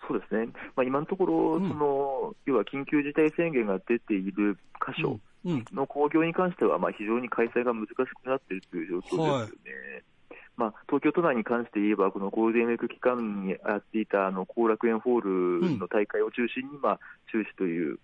[0.08, 0.46] そうですね。
[0.76, 5.22] まあ、今のところ、うんその、要は緊急事態宣言が出ている箇所うん。
[5.46, 9.32] の興行に関しては、まあ、非常に開催が難しくなっているという状況ですよね。
[9.32, 9.52] はい
[10.58, 17.00] まあ、東京都内に関して言えば、このゴールデンウィーク期間にやっていたあの後楽園ホールの大会を中心に、まあ、
[17.32, 18.00] 中止という、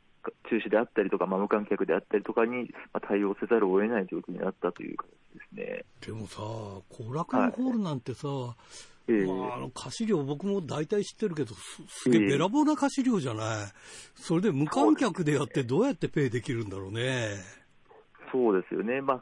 [0.49, 5.85] 中止であったりとか、まあ、無観客であったりとかに、まあ、対応せざるを得ない状況になったという形ですね。
[6.05, 8.27] でもさ、後楽園ホールなんてさ、
[9.09, 13.67] ええまあ、あの貸し料、僕も大体知ってるけど、すすげえええべらぼうな貸し料じゃない、
[14.15, 17.37] それで無観客でやって、どうやってペイできるんだろうね。
[18.31, 19.01] そうですよね。
[19.01, 19.21] まあ、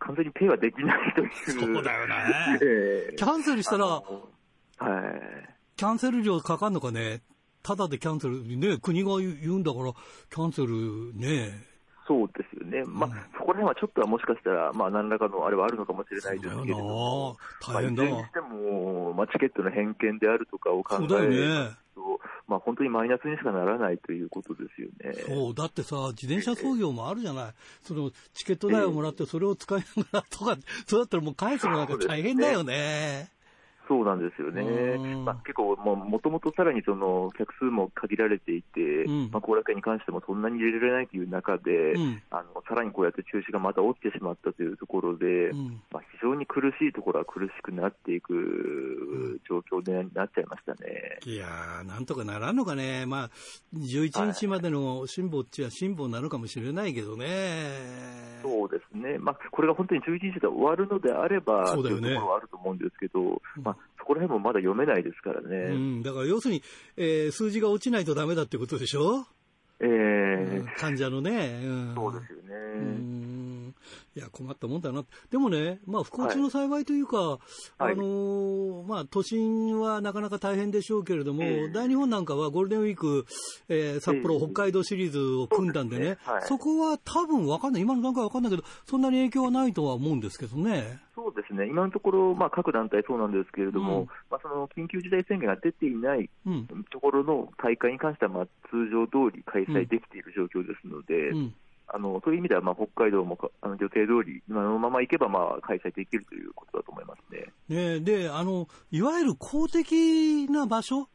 [0.00, 1.30] 完全にペイはできないという。
[1.46, 2.14] そうだよね
[2.60, 4.02] ええキャンセルしたら、はい。
[5.76, 7.22] キャンセル料かかんのかね、
[7.62, 11.71] ただでキャンセル、ね、国が言うんだから、キャンセルね、
[12.06, 21.76] そうですよね、まあ、そこら辺はちょっとはもしかしたら、まあ、何らかのあれはあるのかもしれないですけれども、大変だ、まあ、いずれにしても、まあ、チケットの返券であるとかを考えると、ね、
[22.48, 25.14] まあ、本当にマイナスにしかならないということですよね。
[25.26, 27.52] そう、だってさ、自転車操業もあるじゃない。
[27.82, 33.30] その、チケット代をもらってそれを使いながらとか、そうだったらもう返すのなんか大変だよね。
[33.92, 34.62] そうなんですよね、
[35.18, 53.30] まあ、結構、もともとさらにその客数も限られていて、うん、まあ、後楽園に関してもそんなに入れられないという中で、うん、あのさらにこうやって中止がまた起きてしまったというところで、うん、まあ、非常に苦しいところは苦しくなっていく状況になっちゃいましたね、いやー、なんとかならんのかね、まあ、
[53.76, 58.32] 11日までの辛抱っちゃ辛抱なのかもしれないけどね。
[58.42, 65.56] そうですね、まあ、これが本当に11日で終わるのであれば、そうだよね、というところはあると思うんですけど、まあ、そこら辺もまだ読めないですからね。
[65.74, 66.62] うん、だから要するに、
[66.96, 69.26] えー、数字が落ちないとだめだってことでしょ？
[69.80, 72.52] えー、うん、患者のね、うん、そうですよね。
[73.72, 74.20] うん。
[74.20, 75.04] いや、困ったもんだな。
[75.30, 77.38] でもね、まあ、不幸中の幸いというか、はい、
[77.78, 83.26] あのー、まあ、都心はなかなか大変でしょうけれども、えー、大日本なんかはゴールデンウィーク、
[83.68, 86.18] えー、札幌、えー、北海道シリーズを組んだんでね、ね。
[86.24, 91.00] はい、そこは多分わかんない、今の段階はわかんないけど、そんなに影響はないとは思うんですけどね。
[91.14, 96.28] そうですね、今のところ、まあ、各団体そうなんですけれども、うん、まあ、その緊急事態宣言が出ていない
[96.90, 101.54] ところの大会に関しては、まあ、通常通り開催できている状況ですので、うんうん
[101.94, 107.52] あのそういう意味では、まあ、北海道もあの予定通り、今のままいけば、まあ、開催できるということだと思いますね。
[107.68, 111.08] ねであの、いわゆる公的な場所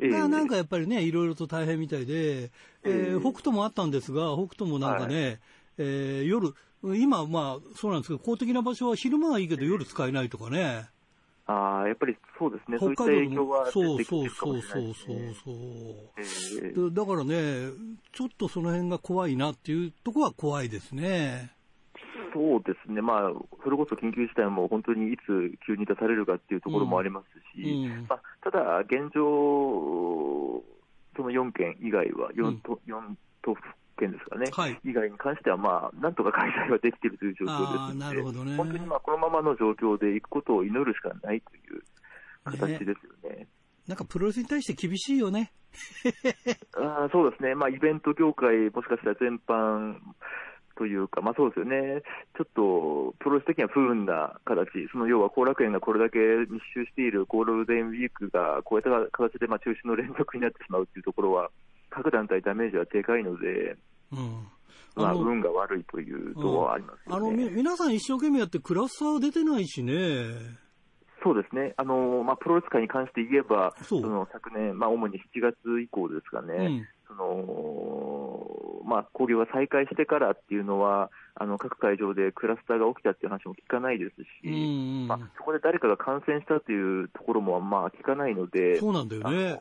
[0.00, 2.50] がなんかやっぱりね、いろいろと大変みたいで、
[2.84, 5.38] えー、北斗もあったんですが、北斗もなんかね、はい、
[5.78, 10.88] えー、夜、今、まあ、そうなんですけど、公的な場所は昼間はいいけど、夜使えないとかね。
[11.46, 15.54] ああ、やっぱりそうですね、北海道もそうそうそうそうそうそう、
[16.62, 17.70] えー、だからね、
[18.12, 21.52] ちょっとその辺が怖いなっていうところは怖いですね。
[22.32, 27.92] そうですね、まあ、それこそ緊急事態も本当にいつ急に出されるかっていうところもありますし、うん。
[27.92, 30.62] うん、まあ、ただ、現状、
[31.16, 33.62] その4県以外は4都、うん、都府
[33.98, 41.82] 県ですかね、はい、以外に関しては、まあ、なんとか開催はできているという状況ですなるほどね、本当にまあこのままの状況でいくことを祈るしかないという
[42.44, 43.36] 形ですよね。
[43.36, 43.48] ね。
[43.86, 45.52] なんかプロレスに対して厳しいよね。
[46.76, 49.96] あそうですね、まあ、イベント業界、もしかしたら全般
[50.76, 52.02] というか、まあ、そうですよね、
[52.36, 61.50] ちょっとプロレス的には不運な形、その要は後楽園がこれだけ密集しているゴールデンウィークが、こういった形でまあ中止の連続になってしまうというところは、
[61.94, 63.76] 各団体ダメージはでかいので、
[64.12, 64.48] うん、
[64.96, 69.94] まあ、運が悪いというとはあります、ね、あの皆さん一生懸命やって、クラスターは出てないしね。
[71.22, 89.58] そうですね、あのまあ、プロレス界に関して言えば、その昨年、まあ、主に7月以降ですかね、うん、そのまあ、交流が再開してからっていうのは、あの各会場でクラスターが起きたっていう話も聞かないですし、まあ、そこで誰かが感染したというところもまあ聞かないので、そうなんだよね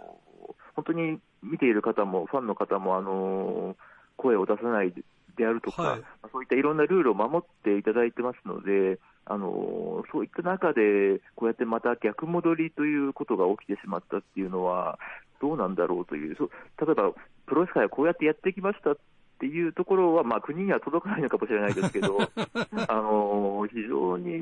[0.75, 3.75] 本当に見ている方も、ファンの方も、あの
[4.17, 4.93] 声を出さない
[5.35, 14.99] であるとか、はい、そういったいろんなルールを守っていただいてますので、あのそういった中で、こうやってまた逆戻りということが起きてしまったっていうのは、
[15.41, 16.49] どうなんだろうという、そ
[16.85, 17.11] 例えば
[17.45, 18.97] プロレス界はこうやってやってきましたっ
[19.39, 22.17] ていうところは、まあ、国には届かないのかもしれないですけど、
[22.87, 24.41] あの非常に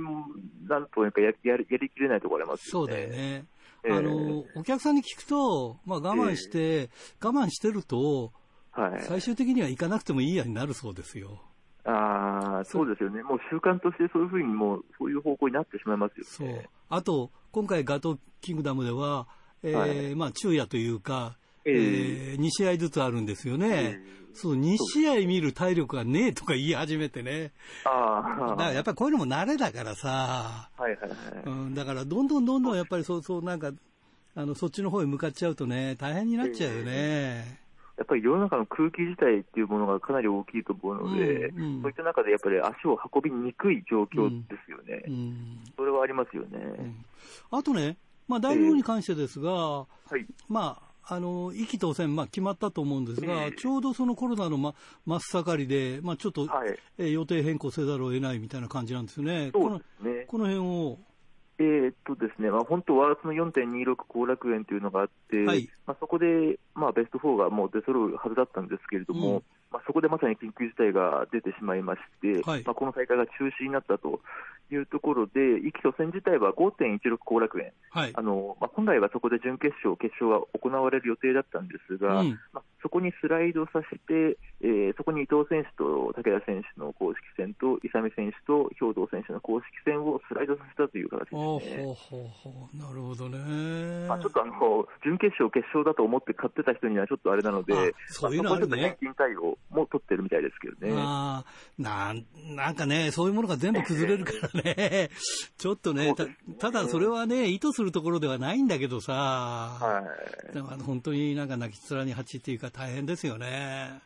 [0.68, 2.88] なんというかややりやりきれないところありますよね。
[2.88, 3.46] そうだよね
[3.90, 8.32] あの、お客さんに聞くと、まあ我慢して、えー、我慢してると、
[8.72, 11.42] はい、最終的には行かなくてもいいやになるそうですよ。
[11.84, 13.24] ああ、そうですよね。
[13.24, 16.54] もう習慣としてそういうふうにもう、そういう方向になってしまいますよね。
[16.54, 16.70] そう。
[16.90, 19.28] あと、今回ガトーキングダムでは、
[19.64, 24.02] えー、はい、まあ昼夜というか、えー、2試合ずつあるんですよね。
[24.34, 27.52] そう、2試合見る体力がねえとか言い始めてね。
[27.86, 28.50] ああ。
[28.52, 30.70] だからやっぱりこういうのも慣れだからさ。
[30.78, 31.44] はいはいはい。
[31.46, 33.72] うん、だからどんどんどんどんやっぱりそうそうなんか、
[34.36, 37.60] あの、そっちの方へ向かっちゃうとね、大変になっちゃうよね。
[37.98, 45.04] やっぱり世の中の空気自体っていうものがかなり大きいと思うので、うんうん、そういった中でやっぱり足を運びにくい状況ですよね。
[45.08, 46.96] うんうん、それはありますよね。
[47.52, 47.98] あとね、
[48.28, 54.74] まあ、大日本に関してですが、えーはい、まあ、あの、意気当選、まあ、決まったと思うんですが、えー、ちょうどそのコロナの、ま、
[55.06, 59.52] 真っ盛りで、まあ、ちょっと、はい、えー、予定変更せざるを得ないみたいな感じなんですよね。
[59.54, 60.26] そうですね。
[60.28, 61.00] この辺を。
[61.60, 74.20] えー、っとですね、まあ、本当はその4.26後楽園というのがあって、はい、まあ、そこで、まあ、ベスト4がもう出揃うはずだったんですけれども、うんまあ、そこでまさに緊急事態が出てしまいまして、はいまあ、この大会が中止になったと
[74.70, 78.22] いうところで、壱岐と戦自体は5.16後楽園、はいあ。
[78.22, 91.42] のまあ、本来はそこで準決勝、決勝が行われる予定だったんですが、うんまあ、そこにスライドさせて、えーそこに伊藤選手と武田選手の公式戦と、伊佐美選手と兵藤選手の公式戦をスライドさせたという形ですね。
[91.42, 92.78] ほうほうほう。
[92.78, 94.08] なるほどね。
[94.08, 100.94] まあ、ちょっとあの準決勝、決勝だと思って買ってた人にはちょっとあれなので、あそういうのあるねまそこはちょっと返金対応も取ってるみたいですけどね。
[100.98, 105.10] ああ、なん、なんかね、そういうものが全部崩れるからね。
[105.58, 106.26] ちょっとねた
[106.60, 109.14] ただそれはね、意図するところではないんだけどさ。
[109.14, 110.04] は
[110.50, 114.02] い、でも本当になんか泣き面に蜂っていうか大変ですよね。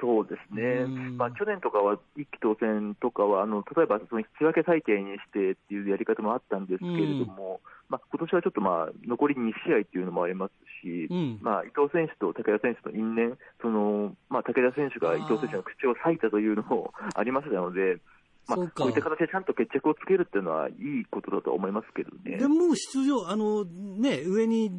[0.00, 0.84] そうですね。
[0.84, 10.52] うん、まあ、去年とかは一期当選とかは、あの例えばその引き分け体系にしてっていうやり方もあったんですけれども、まあ今年はちょっとまあ残り2試合っていうのもあります
[10.82, 11.38] し、うん。
[11.40, 17.98] まあ、伊藤選手と武田選手の因縁、そのまあ、武田選手が伊藤選手の口を裂いたというのも ありましたので、
[18.46, 18.82] まあ、そうか。
[18.82, 22.36] こういった形でちゃんと決着をつけるっていうのは、いいことだと思いますけどね。
[22.36, 24.70] でもう出場、あのね、上に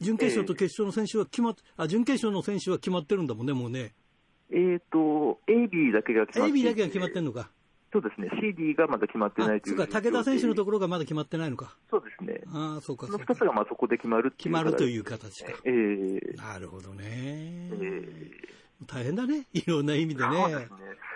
[0.00, 3.94] 準決勝と決勝の選手は決まっ、あ、準決勝の選手は決まってるんだもんね、もうね。
[4.50, 7.50] えっ、と、AB だけが決まってい AB てだけが決まってんのか。
[7.94, 11.76] そうですね、CD がまだ決まってあない、といううそか、武田選手のとこころがまだ決まってないのか。
[11.88, 12.40] そうですね。
[12.52, 13.38] ああ、そうか、その2そうかつ。
[13.46, 15.60] がまあそこで決まる決まるという形形か。
[15.64, 17.04] えーなるほどね。
[17.04, 18.30] え
[18.88, 20.36] 大変だね、 いろんな意味でね。
[20.36, 20.68] ですね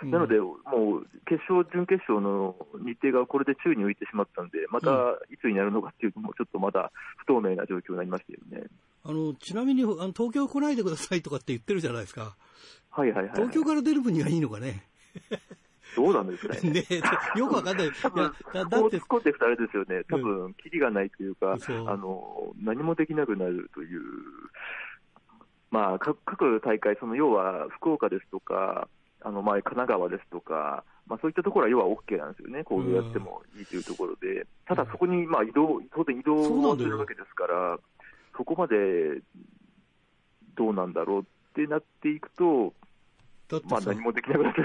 [0.03, 8.69] うんなので、もう決勝、準決勝の日程がこれで宙に浮いてしまったんで、またいつになるのかっていうのも、ちょっとまだ不透明な状況になりましたよね。
[9.03, 12.37] あの、ちなみに、あの東京来ないでくださいとかって言ってるじゃないですか。
[12.89, 14.83] はいはいはい、東京から出る分にはいいのかね。
[15.95, 16.61] どうなんですかね。
[16.71, 16.85] ね
[17.35, 17.87] よくわかんない。
[17.87, 18.23] い多分
[18.53, 21.87] や、だだってこう突っ、込んでいくとあれですよね、多分、キリがないというか、そう。
[21.87, 24.01] あの、何もできなくなるという、
[25.71, 28.87] まあ、か各大会、その要は福岡ですとか、
[29.21, 37.79] あの、まあ、神奈川ですとか、まあ、そういったところは要は OK なんですよね、行動やってもいいというところで、ただそこに、まあ、移動、当然移動するわけですから、
[38.37, 39.21] そこまで
[40.55, 42.71] どうなんだろうってなっていくと、まあ、
[43.49, 44.61] だってさ何、もできなくなって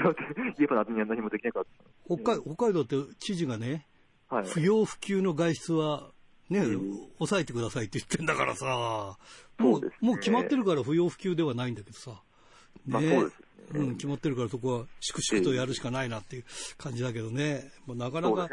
[0.57, 1.63] 言えば何何もできなかっ
[2.05, 3.87] 北海北海道って知事がね、
[4.29, 4.35] た。
[4.37, 4.47] はい。
[4.47, 6.11] 不要不急の外出は、
[6.49, 6.95] ね、うん。
[7.17, 9.17] 抑えてくださいって言ってんだからさ、
[9.57, 9.89] もうね。
[10.01, 12.21] もう決まってるから不要不急ではないんだけどさ、
[12.85, 13.45] まあそうですね。
[13.73, 16.45] うん、決まってるからそこは粛々とやるしかないなっていう
[16.77, 18.47] 感じだけどね、もうなかなか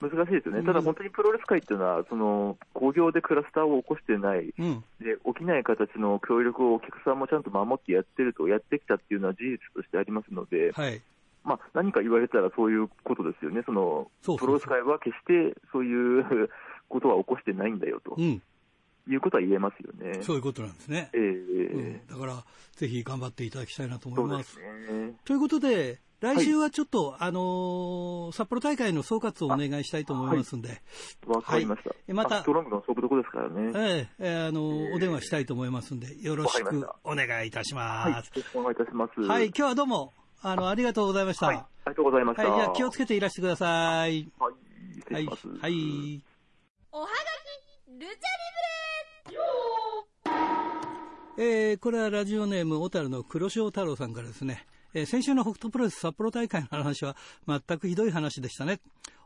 [0.00, 0.66] 難しいですよね、うん。
[0.66, 11.00] ただ本当にプロレス界っていうのは、その興行でクラスターを起こしてない、うん、で起きない形の協力をお客さんもちゃんと守ってやってると、やってきたっていうのは事実としてありますので、はい、
[11.44, 16.48] まあ、何か言われたらそういうことですよね、そのプロレス界は決してそういう
[16.88, 18.14] ことは起こしてないんだよと。
[18.16, 18.42] うん、
[19.08, 20.22] いうことは言えますよね。
[20.22, 21.10] そういうことなんですね。
[21.12, 22.02] えうん。
[22.06, 24.38] ーだから、ぜひ頑張っていただきたいなと思そいうま。
[24.38, 25.14] ですすね。
[25.24, 30.82] ということで、来週はちょっと、あのー札幌大会の総括をお願いしたいと思いますんで、
[31.26, 31.90] わかりました。
[32.08, 33.72] いまたトロングの勝負どこですからね。
[33.74, 38.30] ええええあのーお電話したいと思いますんで、よろしくお願いいたしはい、よます。
[38.36, 39.20] ろしくお願いいたします。
[39.22, 41.46] はい、今日はどうも、あの、ありがとうございました。
[41.46, 42.48] はい、ありがとうございました。
[42.48, 44.30] はい、じゃあ気をつけていらしてください。
[44.38, 44.54] はい、
[44.96, 46.22] 失はい礼します。、はい。
[46.92, 47.10] おはが
[47.86, 49.36] きルチャリ
[51.38, 58.80] えーこれはラジオネーム、小樽の黒潮太郎さんからですね、えー先週の北斗プロレス札幌大会の話は全くひどい話でしたね。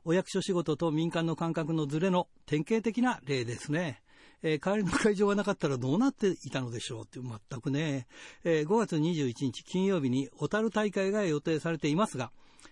[0.04, 4.02] お役所仕事と民間の感覚のズレの典型的な例ですね。
[4.42, 8.06] えー代わりの会場がなかったらどうなっていたのでしょうって全くね、
[8.44, 12.30] えー5月21日金曜日に小樽大会が予定されていますが、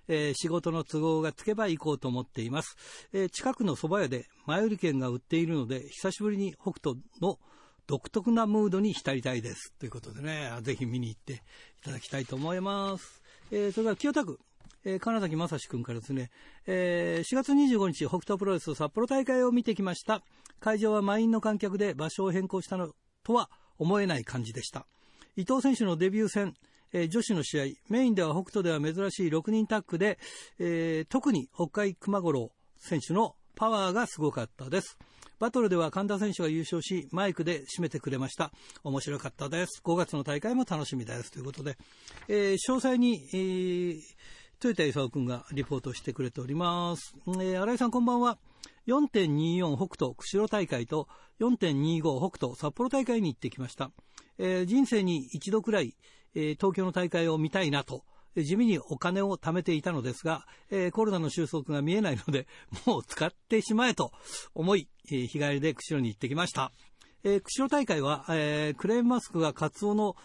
[0.09, 2.77] えー仕事の都合がつけば行こうと思っています。
[3.15, 7.39] えー近くの蕎麦屋で前売り券が売っているので、久しぶりに北斗の
[7.87, 9.73] 独特なムードに浸りたいです。
[9.79, 11.43] ということでね、ぜひ見に行って
[11.85, 13.23] ただきたいと思います。
[13.51, 14.39] えーそれから清田区、
[14.85, 16.31] えー金崎正史君からですね、
[16.67, 20.23] えー4月25日、北斗プロレス札幌大会を見てきました。
[20.61, 22.93] 会場は満員の観客で場所を変更したの
[23.25, 24.87] とは思えない感じでした。
[25.37, 26.55] 伊藤選手のデビュー戦、
[26.93, 30.19] えー女子の試合、メインでは北斗では珍しい6人タッグで、
[30.59, 34.99] えー特に北海熊五郎選手のパワーがすごかったです。
[35.43, 38.53] バトルでは神田選手が優勝し、マイクで締めてくれました。
[38.85, 39.83] 面白かったです。
[39.85, 41.33] 5月の大会も楽しみです。
[41.33, 41.77] ということで、
[42.29, 44.01] えー詳細に、えー
[44.63, 47.17] 豊田勲君がリポートしてくれております。
[47.27, 48.39] えー新井さんこんばんは。
[48.87, 51.09] 4.24北斗釧路大会と
[51.41, 53.91] 4.25北斗札幌大会に行ってきました。
[54.39, 55.97] えー人生に一度くらい、
[56.37, 58.05] えー東京の大会を見たいなと、
[58.37, 62.47] 地味にお金を貯めていたのですが、えーコロナの収束が見えないので、
[62.87, 64.13] もう使ってしまえと
[64.55, 66.73] 思い、えー日帰りで釧路に行ってきました。
[67.25, 70.17] えー釧路大会は、えークレーンマスクがカツオの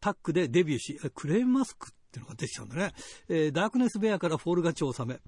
[0.00, 2.92] タックでデビューし、クレーンマスクっていうのが出てきたんだね。
[3.28, 5.20] えー、ダークネスベアからフォール勝ちを収め、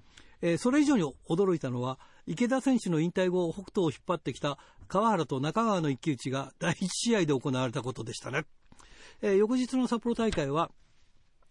[0.43, 4.59] えー、それ以上に驚いたのは、池田選手の引退後、北斗を引っ張ってきた
[4.89, 8.45] 川原と中川の一騎打ちが第1試合で行われたことでしたね。
[9.23, 10.71] えー、翌日の札幌大会は、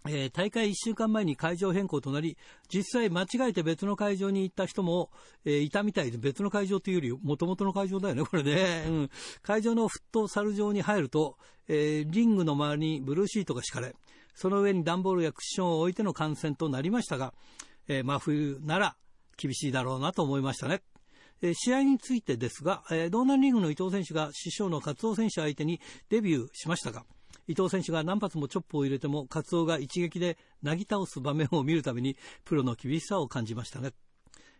[0.05, 2.37] えー、大会1週間前に会場変更となり、
[2.67, 5.11] 実際間違えて別の会場に行った人も、
[5.45, 8.85] えー、いたみたいで、別の会場というより、もともとの会場だよね、 これね。
[8.87, 9.09] うん、
[9.41, 11.37] 会場のフットサル場に入ると、
[11.67, 13.95] えー、リングの周りにブルーシートが敷かれ、
[14.35, 17.33] その上に段ボールやクッションを置いての観戦となりましたが、
[17.87, 18.97] えー、真冬なら
[19.37, 20.81] 厳しいだろうなと思いましたね。
[21.41, 27.05] え試合についてですが、えー、ドーナンリーグの伊藤選手が師匠のカツオ選手相手にデビューしましたが、
[27.47, 33.91] 伊藤選手が何発もチョップを入れても、カツオが一撃でなぎ倒す場面を見るたびに、プロの厳しさを感じましたね。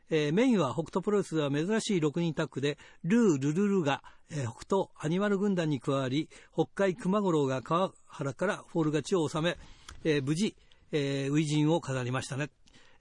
[0.09, 9.57] えー、メインは北斗プロレスでは珍しい6人タッグで、ルー・ルルルが、えー、北斗アニマル軍団に加わり、北海熊五郎が川原からフォール勝ちを収め、
[10.03, 10.55] えー、無事、
[10.91, 12.49] えー、初陣を飾りましたね。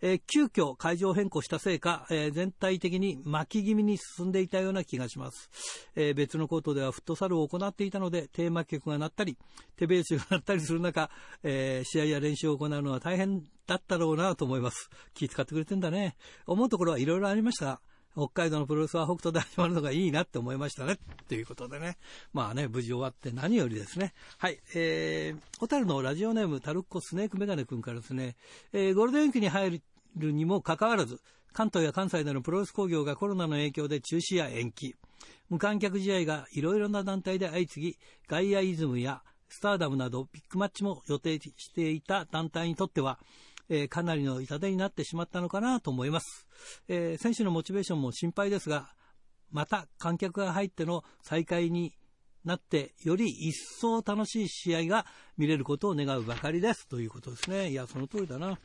[0.03, 5.49] えー、急遽会場変更したせいか、えー、全体的に巻き気味に進んでいたような気がします。
[5.95, 9.39] えー、別のコートではフットサルを行っていたので、テーマ曲が鳴ったり、
[9.77, 11.09] 手ベースが鳴ったりする中、
[11.45, 14.91] え試合や練習を行うのは大変だったろうなと思います。
[15.15, 16.17] 気遣ってくれてんだね。
[16.47, 17.81] 思うところはいろいろありました。
[18.15, 20.99] 北海道のプロレスは北斗で始まるのがいいなって思いましたね。
[21.29, 21.97] ということでね。
[22.33, 24.13] まあね、無事終わって何よりですね。
[24.37, 24.61] はい。
[24.75, 28.37] えー、ホタルのラジオネームタルッコスネークメガネ君からですね、
[28.73, 29.83] えー、ゴールデンウィークに入る
[30.17, 31.21] るにもかかわらず、
[31.53, 34.95] 関東や関西でのプロレス工業がコロナの影響で中止や延期、
[35.51, 43.19] 無観客試合がいろいろな団体で相次ぎ、ガイアイズムやスターダムなどビッグマッチも予定していた団体にとっては、
[43.69, 46.47] えー、かなりの痛手になってしまったのかなと思います、
[46.89, 48.95] えー、選手のモチベーションも心配ですが、
[49.51, 51.93] また観客が入っての再開に
[52.45, 55.07] なって、より一層楽しい試合が
[55.37, 56.89] 見れることを願うばかりです。
[56.89, 57.71] ということですね。
[57.71, 58.59] いや、その通りだな。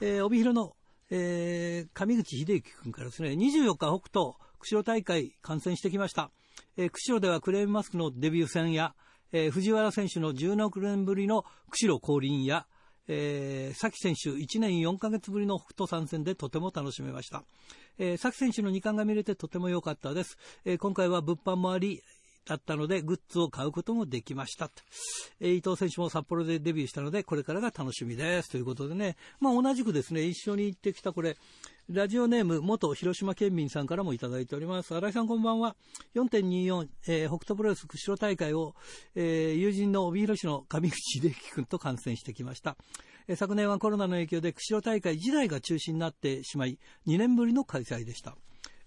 [0.00, 0.76] えー、帯広の
[1.16, 6.32] えー、上口秀之君からですね、24日北東、釧路大会観戦してきました。
[6.76, 8.96] えー、釧路ではクレームマスクのデビュー戦や、
[9.30, 12.66] えー、藤原選手の16年ぶりの釧路降臨や、
[13.06, 17.44] えー、崎選手1年4ヶ月ぶりの北斗参戦でとても楽しめました。
[17.98, 20.36] えー、崎選手の2冠が見れてとても良かったです。
[20.64, 22.02] えー、今回は物販もあり、
[22.46, 24.70] だったので、グッズを買うこともできました。
[25.40, 28.50] えー、伊藤選手も札幌でデビューしたので、これからが楽しみです。
[28.50, 31.36] ということでね、まあ同じくですね、一緒に行ってきたこれ、
[31.90, 34.94] ラジオネーム、元広島県民さんからもいただいております。
[34.94, 35.76] 新井さんこんばんは。
[36.14, 38.74] 4.24、えー、北斗プロレス釧路大会を、
[39.14, 42.76] えー、友人の帯広市の上口秀樹君と観戦してきました。
[43.28, 48.36] えー、昨年はコロナの影響で釧路大会自体が中止になってしまい、2年ぶりの開催でした。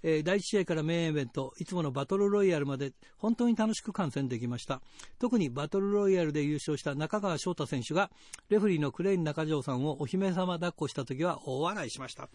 [0.03, 4.81] えー、第1試合からメインイベント、いつものバトルロイヤルまで本当に楽しく観戦できました。
[5.19, 8.09] 特にバトルロイヤルで優勝した中川翔太選手が、
[8.49, 12.29] レフリーのクレイン中条さんをお姫様抱っこした時は大笑いしました。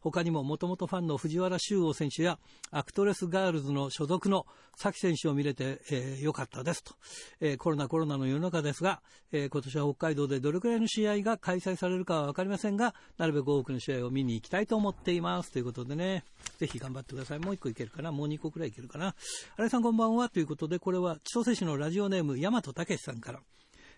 [0.00, 2.38] 他にももともとファンの藤原修吾選手や
[2.70, 4.46] アクトレスガールズの所属の
[4.76, 6.94] 崎選手を見れて、えー、よかったですと、
[7.40, 9.02] えー、コロナコロナの世の中ですが、
[9.32, 15.50] えー、今年は北海道でどれくらいの試合が開催されるかは分かりませんが、なるべく多くの試合を見に行きたいと思っています。
[15.50, 16.24] ということでね、
[16.58, 17.38] ぜひ頑張ってください。
[17.38, 18.12] もう一個いけるかな？
[18.12, 19.14] もう二個くらいいけるかな？
[19.56, 20.28] 新井さんこんばんは。
[20.28, 23.40] ということで、これは千歳市のラジオネーム、大和武さんから。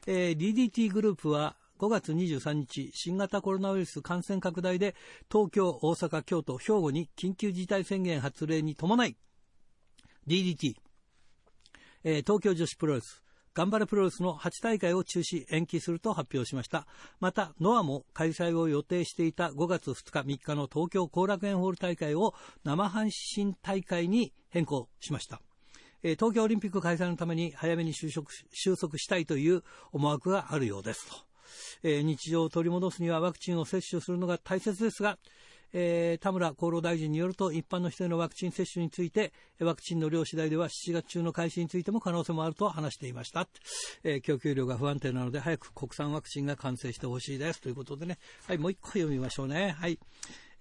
[0.06, 4.94] えー、DDT グループは5月23日、新型コロナウイルス感染拡大で、
[5.30, 9.16] 東京、大阪、京都、兵庫に緊急事態宣言発令に伴い、
[10.26, 10.74] DDT、
[12.04, 16.86] えー、東京女子プロレス、頑張れプロレスの8大会を中止、延期すると発表しました。
[17.18, 22.34] また、ノアも開催を予定していた5月2日3日の東京後楽園ホール大会を
[22.64, 25.42] 生配信大会に変更しました。
[26.02, 31.16] 東京オリンピック開催のために早めに収束収束したいという思惑があるようですと。
[31.82, 35.18] 日常を取り戻すにはワクチンを接種するのが大切ですが、
[35.72, 43.48] えー、田村厚労大臣によると、一般の人へのワクチン接種について、ワクチンの量次第では7月中の開始についても可能性もあると話していました。
[44.02, 47.60] えー、供給量が不安定なので、早く国産ワクチンが完成してほしいです。
[47.60, 49.76] ということでね、はい、もう一個読みましょうね。
[49.78, 49.98] はい。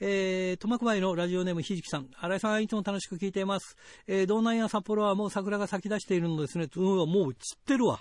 [0.01, 2.07] えー、苫小牧のラジオネームひじきさん。
[2.17, 3.75] 新井さん、いつも楽しく聞いています。
[4.07, 6.69] えー、道南や札幌はもう桜が咲き出しているのですね。
[6.73, 7.99] うん、もう散ってるわ。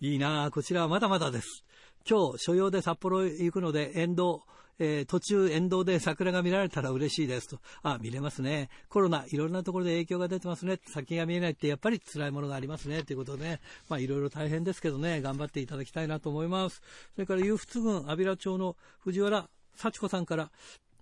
[0.00, 1.64] いいなこちらはまだまだです。
[2.08, 4.42] 今日、所用で札幌へ行くので、沿道、
[4.84, 7.60] えー、途中沿道で桜が見られたら嬉しいですと。
[7.84, 8.68] あ、見れますね。
[8.88, 10.80] コロナ、いろんなところで影響が出てますね。
[10.88, 13.04] 先が見えないってやっぱり辛いものがありますね。
[13.04, 16.82] ということでね、まあいろいろ大変ですけどね、頑張っていただきたいなと思います。
[17.14, 20.50] それから、有仏郡安平町の藤原幸子さんから、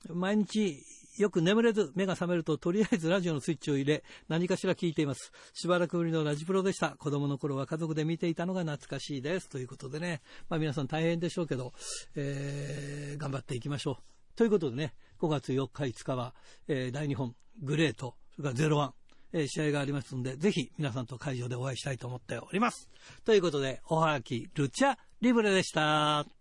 [0.08, 0.84] 毎日
[1.18, 5.32] よく眠れず目が覚めるととりあえずラジオのスイッチを入れ何かしら聞いています。
[5.54, 6.90] しばらくぶりのラジプロでした。
[6.90, 9.48] 子供の頃は家族で見ていたのが懐かしいです。
[9.48, 11.72] ということでね、まあ皆さん大変でしょうけど、
[12.14, 14.36] えー、頑張っていきましょう。
[14.36, 16.34] ということでね、5月4日5日は、
[16.68, 18.94] えー大日本グレート、それからゼロワン、
[19.32, 22.88] え試合がありますので、ぜひ皆さんと会場でお会いしたいと思っております。
[23.24, 26.39] ということで、おはがき、ルチャリブレでした。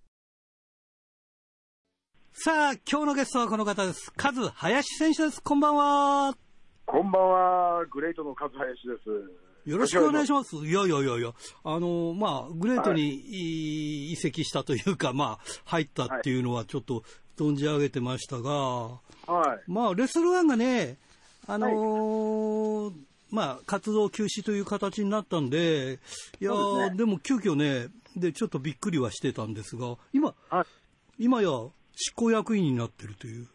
[2.31, 4.13] さあ、今日のゲストはこの方です。
[4.13, 5.41] カズ林選手です。
[5.41, 6.37] こんばんは。
[6.85, 8.93] こんばんは、グレートの和林で
[9.65, 9.69] す。
[9.69, 10.55] よろしくお願いします。
[10.55, 11.33] いやいやいやいや、
[11.65, 17.03] あの、まあ、グレートにい移籍したというか、まあ、入ったっていうのはちょっと
[17.37, 18.99] 存じ上げてましたが、は
[19.67, 19.71] い。
[19.71, 20.97] まあ、レッスルワンがね、
[21.45, 22.93] あのー
[23.31, 25.99] まあ、活動休止という形になったんで、
[26.39, 30.65] いやですねでも急遽ね、で、ちょっとびっくりはしてたんですが、今、はい
[31.21, 31.49] 今や
[32.01, 33.47] 執行役員になってるという、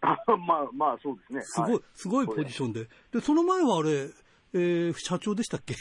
[0.00, 1.42] あ まあ、まあ、そうですね。
[1.42, 2.88] すごい、はすごいポジションで。
[3.12, 4.10] で、その前はあれ、
[4.52, 5.74] えー社長でしたっけ？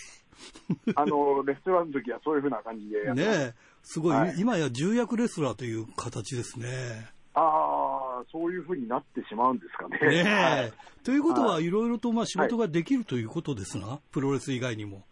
[0.96, 3.54] あの、レストランの時はそういうふうな感じでねま
[3.84, 7.10] すごい、はい今や重役レスラーという形ですね。
[7.34, 10.00] ああ、そういうふうになってしまうんですかね。
[10.00, 10.24] ねえ。
[10.24, 15.06] はいということは、はいいろいろとまあ仕事ができるということですな、プロレス以外にも。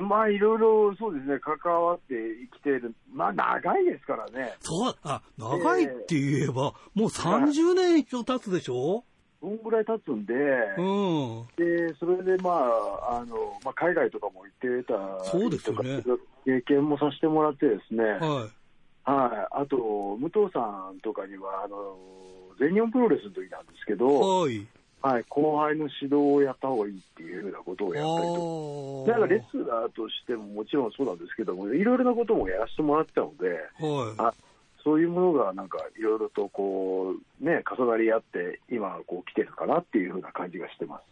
[0.00, 2.14] まあ、いろいろそうですね、関わって
[2.50, 2.94] 生きている。
[3.12, 4.54] まあ、長いですからね。
[4.60, 9.04] そう、あ、長いって言えば、もう30年以上経つでしょ？
[9.42, 10.34] どんぐらい経つんで、
[10.78, 11.46] うん。
[11.56, 16.02] で、それでまあ、あの、まあ、海外とかも行ってたそうですよね
[16.44, 18.02] 経験もさせてもらってですね。
[18.04, 18.20] はい。
[18.20, 19.62] はい。
[19.62, 21.96] あと、武藤さんとかには、あの、
[22.58, 24.66] 全日本プロレスの時なんですけど、はい。
[25.02, 34.14] はい、後輩の指導をやった方がいいっていうふうなことをやったりとか、だからレスラーとしてももちろんそうなんですけども、いろいろなこともやらせてもらってたので、はい。
[34.18, 34.34] あ
[34.82, 41.02] そういうものがなんかいろいろとこう、ね、重なり合って、今こう来てるかなっていうふうな感じがしてます。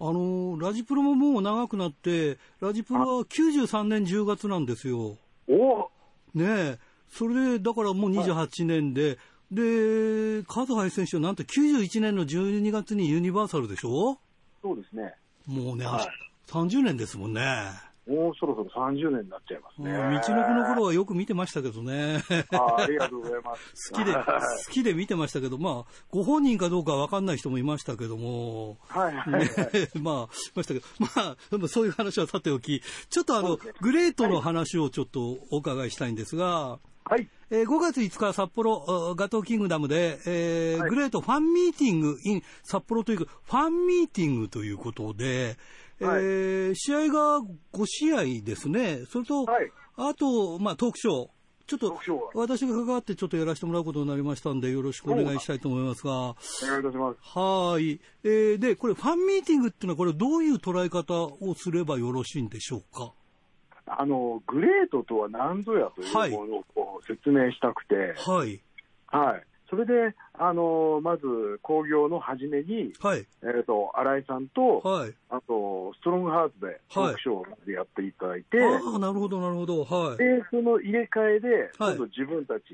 [0.00, 5.16] あのーラジプロももう長くなって、ラジプロは93年10月なんですよ。
[5.48, 5.90] お
[6.34, 6.78] ねえ。
[7.08, 9.18] それで、だからもう28年で、
[9.50, 14.18] で、カズハイ選手はなんと91年の12月にユニバーサルでしょ？
[14.62, 15.14] そうですね。
[15.46, 16.08] もうね、はい
[16.48, 17.42] 30年ですもんね。
[18.08, 19.92] もうそろそろ30年になっちゃいますうんね。
[20.26, 22.22] 道のくの頃はよく見てましたけどね。
[22.54, 23.92] あありがとうございます。
[23.92, 24.40] 好きで、好は
[24.70, 29.42] いきで見てましたけど、まあ、ご本人かどうかわかんない人もいましたけども、はいはいはい。
[29.42, 37.28] ね、 まあ、いましたけど、まあ、でもそういう話はさておき、ちょっとあのね、グレートの話をちょっとお伺いしたいんですが、はい。
[37.50, 45.56] えー5月5日、札幌、あガトーキングダムで、えーはいグレートファンミーティング in 札幌というか、ファンミーティングということで、
[46.00, 47.40] えー試合が
[47.72, 49.00] 5試合ですね。
[49.10, 49.70] それと、はい
[50.00, 51.28] あと、まあ、トークショー。
[51.66, 51.98] ちょっと
[52.34, 57.18] 私が関わってちょっとやらせてもらうことになりましたんで、よろしくお願いしたいと思いますが、お願いいたします。
[57.38, 58.00] はい。
[58.24, 63.12] えーで、これ、ファンミーティングっていうのは、これ、どういう捉え方をすればよろしいんでしょうか？
[63.88, 68.60] あの、グレートとは何ぞやというものを説明したくて、はい。
[69.06, 69.42] はい。
[69.70, 71.26] それで、あの、まず、
[71.62, 73.26] 興行の初めに、はい。
[73.42, 75.14] えっ、と、新井さんと、はい。
[75.28, 79.84] あと、ストロングハーツで、トークショーをやっていただいて、ああ、なるほど、なるほど。
[79.84, 80.16] はい。
[80.16, 82.64] で、その入れ替えで、はい自分たち、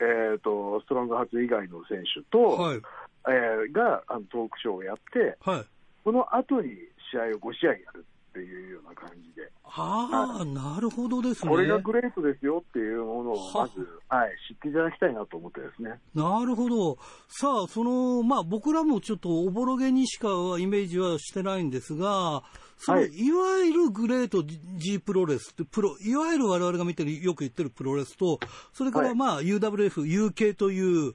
[0.00, 2.80] えっ、と、ストロングハーツ以外の選手と、はい。
[3.26, 5.64] えーがあのトークショーをやって、はい。
[6.04, 6.70] その後に
[7.10, 8.04] 試合を5試合やる
[8.34, 11.50] っていうような感じで、ああ、なるほどですね。
[11.50, 16.00] これがグレートですよっていうものをはまず、はい、知っていただきたいなと思ってですね。
[16.14, 16.98] なるほど。
[17.28, 20.28] さあ、その、まあ僕らもちょっとおぼろげにしか
[20.58, 22.42] イメージはしてないんですが、
[22.76, 28.40] その、はいい、わゆるグレート G プロレスって、プロ、いわゆる我々が見てる、よく言ってるプロレスと、
[28.72, 31.14] それからはいまあ UWF、UK という、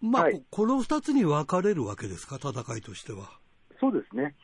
[0.00, 3.43] まあ、はいここの二つに分かれるわけですか、戦いとしては。
[3.84, 4.34] そうですね。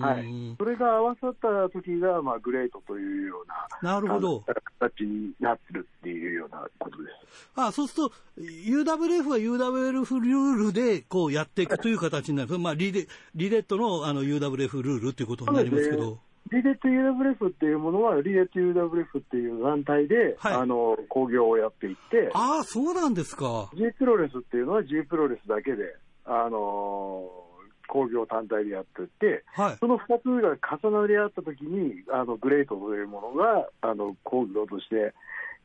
[0.00, 0.56] はい。
[0.58, 4.40] それが合わさった時が、まあ、グレートというような、なるほど。
[4.78, 7.50] 形になってるっていうようなことです。
[7.56, 12.58] あそうすると、UWF は UWF ルールでこうやっていくという形になる。
[12.58, 16.18] まあリレ、リレットのあの UWF ルールということになりますけど。
[16.52, 23.70] リレット UWF っていうものは、リレット UWF っていう団体で、はいあの、興行をやっていって、ああ、そうなんですか。
[23.74, 25.94] G プロレスっていうのは G プロレスだけで、
[26.24, 27.49] あの
[27.90, 29.76] 興行単体でやってて、はい。
[29.80, 30.56] その2つが
[30.90, 35.12] 重なり合ったときに、あの、グレートというものが、あの、興行として、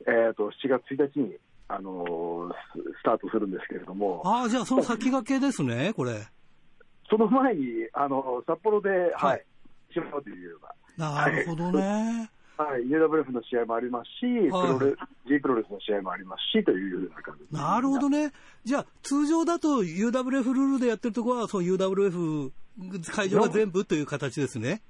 [0.08, 6.28] えっ、と、7月1日に、あのススタートするんですけれども、ああ、じゃあその先駆けですね、これ。
[7.10, 9.44] その前に、あの、札幌で、ははい
[9.90, 10.58] い、しまうというよ
[10.98, 11.12] うな。
[11.12, 11.82] なるほどね。
[11.82, 12.30] はい、
[12.64, 14.96] UWF の試合もありますし、はいプロレ
[15.28, 18.32] G プロレスの試合もありますしというような感じなるほどね。
[18.64, 22.52] じゃあ、通常だと UWF ルールでやってるところは、そう UWF
[23.12, 24.82] 会場が全部という形ですね。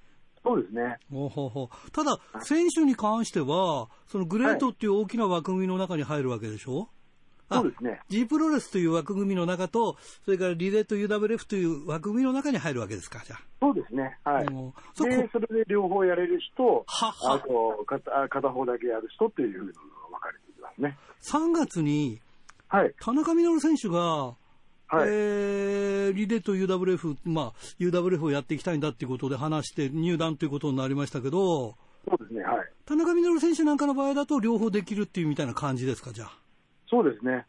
[0.44, 1.00] そうですね。
[1.12, 6.95] ほうほうほうただ、選手に関しては、そのグレートっていう大きな枠組みの中に入るわけでしょ、あ
[7.52, 8.02] そうですね。
[8.10, 13.40] G プロレスという枠組みの中と、それからリレーと UWF という枠組みの中に入るわけですか、じゃあ。
[13.60, 14.18] そうですね。
[14.24, 14.46] はい。
[14.46, 20.98] うんそこで、それで両方やれる人、ははあと片あ片方だけやる人っていうふうに分かれていますね。
[21.30, 22.20] 3月に、
[22.68, 22.94] はい。
[23.00, 24.36] 田中稔選手が、
[24.88, 25.08] はい。
[25.08, 31.76] えーリレーと UWF、まあ、UWF をやっていきたいんだっていうことで話して入団ということになりましたけど、
[32.08, 32.44] そうですね。
[32.44, 32.70] はい。
[32.86, 36.45] 田中稔選手なんかの場合だと両方できるっていうみたいな感じですか、じゃあ。
[36.88, 37.46] そうですね。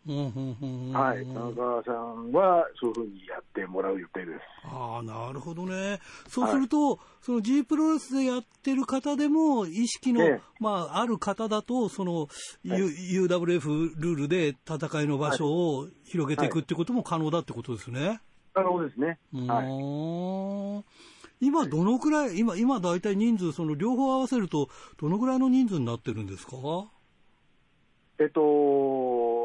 [0.94, 1.26] はい。
[1.26, 4.40] 田中さんはそういうふうにやってもらう予定です。
[4.64, 6.00] ああ、なるほどね。
[6.28, 12.28] そうすると、その G プロレスでやってる方でも、意識の、ええまあ、ある方だと、その、
[12.64, 18.20] U- UWF ルールで戦いの場所を広げていくってことも可能だってことですね。
[18.54, 19.18] なるほどですね。
[19.46, 19.66] はい。
[21.42, 26.56] 今どのくらい、今、今大体人数、その両方合わせると、どのくらいの人数になってるんですか？
[28.18, 28.40] えっと、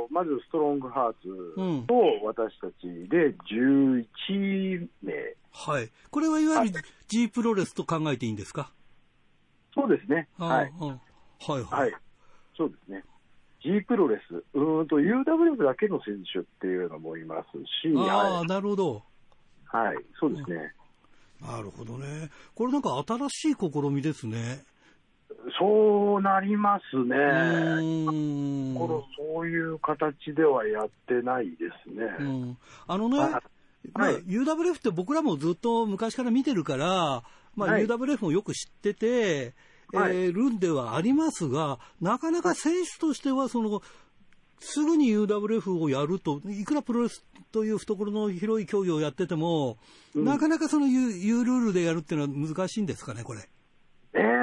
[0.09, 1.93] まずストロングハーうんツと
[2.25, 5.13] 私たちで11名。
[5.53, 5.89] はい。
[6.09, 8.71] これはいわゆる G プロレスと考えていいんですか？
[9.73, 10.27] そうですね。
[10.37, 10.73] あはい。
[10.79, 11.63] あはいはい。
[11.63, 11.93] はい。
[12.57, 13.03] そうですね。
[13.63, 18.47] G プロレス、うーんと UWF だけの選手っていうのもいますし、ああ、はい。
[18.47, 19.03] なるほど。
[19.65, 19.97] はい。
[20.19, 20.73] そうですね。
[21.39, 22.29] なるほどね。
[22.55, 24.63] これなんか新しい試みですね。
[25.59, 27.15] そうなりますね。
[28.77, 32.05] このそういう形ではやってないですね。
[32.19, 32.57] うん、
[32.87, 33.31] あのね、はい。
[33.31, 33.41] まあ
[33.93, 34.23] はい。
[34.23, 37.23] UWF って僕らもずっと昔から見てるから、
[37.55, 37.85] まあ、はい。
[37.85, 39.53] UWF もよく知ってて、
[39.93, 40.15] はい。
[40.15, 43.81] えーるんではありますが、なかなか選手としてはその、
[44.59, 49.77] すぐに UWF をやると、いくらプロレスという懐の広い競技をやってても、
[50.15, 50.25] うん。
[50.25, 53.49] なかなかその U, U ルールでやるっていうのは難しいんですかね、これ。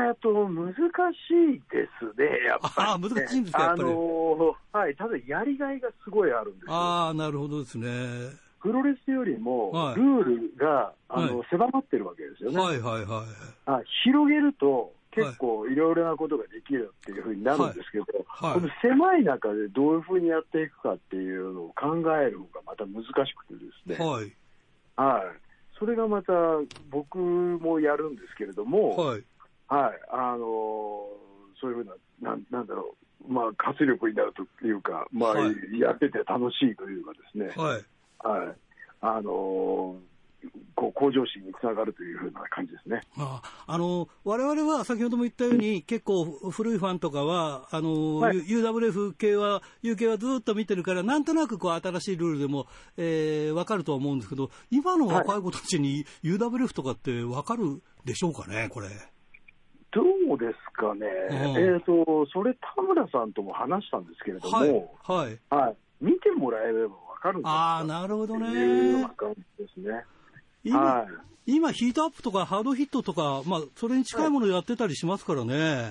[0.09, 2.93] えーと、難しいですね、やっぱり、ね。
[2.93, 6.75] あー難しいんですかやっぱりあのーはい、ただやりがいがすごいあるんですよ。
[6.75, 7.89] ああ、なるほどですね。
[8.61, 12.59] プロレスよりも、はいルールが、あの、はい狭まってるわけですよね。
[12.59, 13.27] はいはいはい。
[13.67, 24.33] あ広げると、結構いろいろなことができるっていうふうになるんですけど、はいこの狭い中でどういうふうにやっていくかっていうのを考える方がまた難しくてですね、はい。
[24.97, 25.39] はい、
[25.79, 26.33] それがまた
[26.91, 29.25] 僕もやるんですけれども、はい。
[29.69, 31.29] はい、あのー
[31.61, 31.85] そういうふう
[32.21, 32.95] な、なんなんだろ
[33.29, 35.81] う、まあ、活力になるというか、まあ、はい。
[35.81, 37.85] やってて楽しいというかですね、はい。
[38.19, 38.57] はい、
[39.01, 40.09] あのー
[40.77, 43.01] こう向上心につながるというふうな感じですね。
[43.17, 48.37] ああの我々は先ほども言ったように、結構古いファンとかは、あのはい。
[48.47, 58.89] UWF 系は、U 系はずっと見てるから、なんとなくこう新しいルールでも、えー、分かるとは思うんですけど、今の若い子たちに UWF とかって分かるでしょうかね、これ。
[59.99, 65.39] どうですかね、うんえっ、と、それ、田村さんとも話したんですけれども、はいはい、。
[65.51, 65.77] はい。
[66.01, 69.11] 見てもらえればわかるんじゃああ、なるほどね。
[69.17, 70.05] 感じですね。
[70.63, 71.07] 今、はい
[71.47, 75.91] 今、ヒートアップとかハードヒットとか、まあ、それに近いものやってたりしますからね。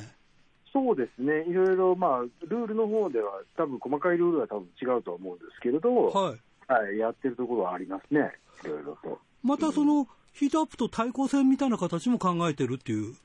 [0.71, 6.71] そうですね、いろいろ、まあ、ルールの方では、多分細かいルールは多分違うとは思うんですけれど、はい。
[6.71, 8.31] はい、やってるところはありますね、
[8.63, 9.19] いろいろと。
[9.43, 13.15] またその、ヒートアップと対抗戦みたいな形も考えてるっていう。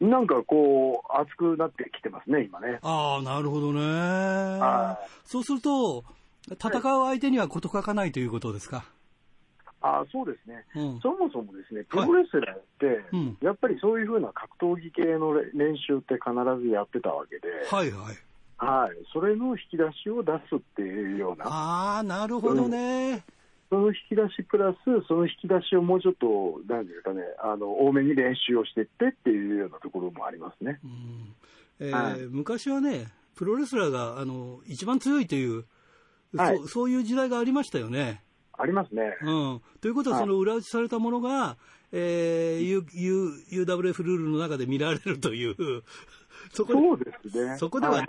[0.00, 2.78] なんかこう、熱くなってきてますね、今ね。
[2.82, 3.80] ああ、なるほどね。
[3.80, 6.04] はそうすると、
[6.52, 8.84] 戦う相手には事欠かないということですか？
[9.82, 11.00] あそうですね、うん。
[11.00, 16.32] そもそもですね、プロレスラーって、うんやっぱりそういうふうな格闘技系の練習って必
[16.62, 18.16] ずやってたわけで、はいはい。
[18.58, 23.24] はい、それの引き出しを出すっていうような、ああ、なるほどね。
[23.70, 30.80] その引き出しプラス、その引き出しをもうちょっと、なんですかね、あの多めに練習をしていってっていうようなところもありますね。
[30.84, 31.34] うん
[31.78, 33.06] えーはい昔はね、
[33.36, 35.64] プロレスラーがあの一番強いという、
[36.36, 38.22] はいそう、そういう時代がありましたよね。
[38.58, 39.16] ありますね。
[39.22, 41.56] うん、ということは、はいその裏打ちされたものが、
[41.92, 45.54] えー、U U UWF ルールの中で見られるという、
[46.52, 47.56] そこでそうですね。
[47.56, 48.06] そこではい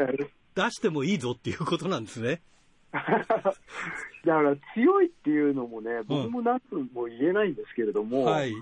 [0.53, 2.41] 出してもいいぞっていうことなんですね。
[4.25, 8.53] だから強いっていうのもね、僕も何とも言えないんですけれども、はい。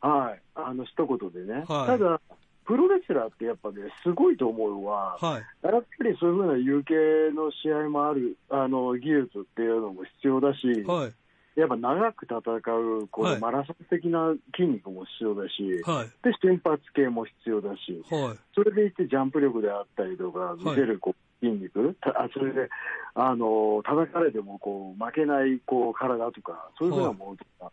[0.00, 2.20] はい、あの一言でね、はいただ、
[2.64, 5.66] プロレスラーってやっぱね、すごいと思うのは、はい。
[5.66, 6.94] やっぱりそういうふうな有形
[7.34, 11.12] の試合もある、あの技術っていうのも必要だし、はい。
[11.58, 16.06] やっぱ長く戦う、こはいのマラソン的な筋肉も必要だし、はい。
[16.22, 18.38] で、瞬発系も必要だし、はい。
[18.54, 22.68] それでいてジャンプ力であったりとか、見せるこう筋肉、たあそれで、
[23.14, 27.72] あの、叩かれてもこう負けないこう体とか、そういうふうなものとか、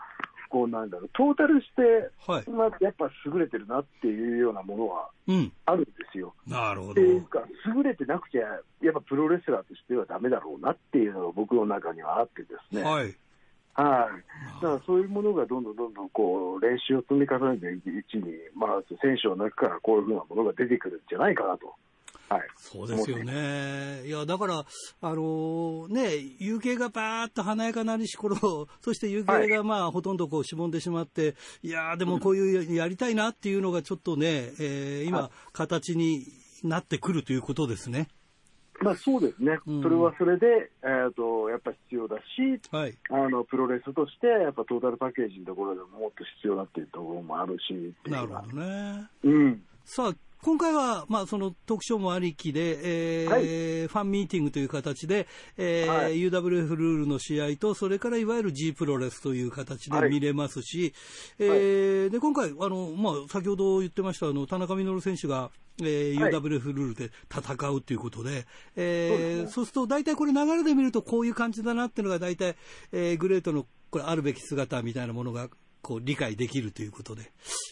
[0.50, 2.50] こうなんだろう、トータルして、はい。
[2.50, 5.52] まあ、やっぱ優れてるなっていうようなものはうん。
[5.66, 6.34] あるんですよ。
[6.48, 7.02] なるほどって。
[7.02, 7.44] いうか、
[7.76, 8.42] 優れてなくちゃ、
[8.82, 12.84] やっぱプロレスラーとしてはダメだろうなっていうのが僕の中にはあってですね。
[12.84, 13.16] はい。
[13.76, 14.62] はい。
[14.62, 21.76] だからそういうものがどんどんどんどんこう練習を積み重ねていくうちに、まあ、選手の中からこういうふうなものが出てくるんじゃないかなと。
[22.30, 22.42] はい。
[22.58, 24.02] そうですよね。
[24.06, 24.66] いや、だから、
[25.02, 36.26] あのね、夕景がバーッと華やかなりし頃、 そして夕景がまあ、ほとんどこう、しぼんでしまって、いやーでもこういうやりたいなっていうのがちょっとね、えー今は、形に
[36.64, 38.08] なってくるということですね。
[38.82, 39.58] まあそうですね。
[39.66, 42.22] うんそれはそれで、えっ、と、やっぱ必要だし、
[42.72, 42.98] はい。
[43.10, 49.10] あの、プロレスとして、やっぱトータルパッケージのところでももっと必要だっていうところもあるし、なるほどね。
[49.24, 49.64] うん。
[49.86, 50.16] さあ、
[50.46, 53.46] 今回は、まあ、その特徴もありきで、えーはい
[53.88, 60.94] ファンミーティングという形で、えーはい UWF ルールの試合と、それからいわゆる G プロレスという形ではい見れますし、
[61.40, 65.50] えーで今回、あのまあ、先ほど言ってましたあの田中稔選手が、
[65.82, 68.46] えーはい UWF ルールで戦うということで、
[68.76, 72.56] えーそうですると大体これ流れで見るとこういう感じだなっていうのが大体、
[72.92, 75.50] えーグレートのこれあるべき姿みたいなものが
[75.82, 77.32] こう理解できるということで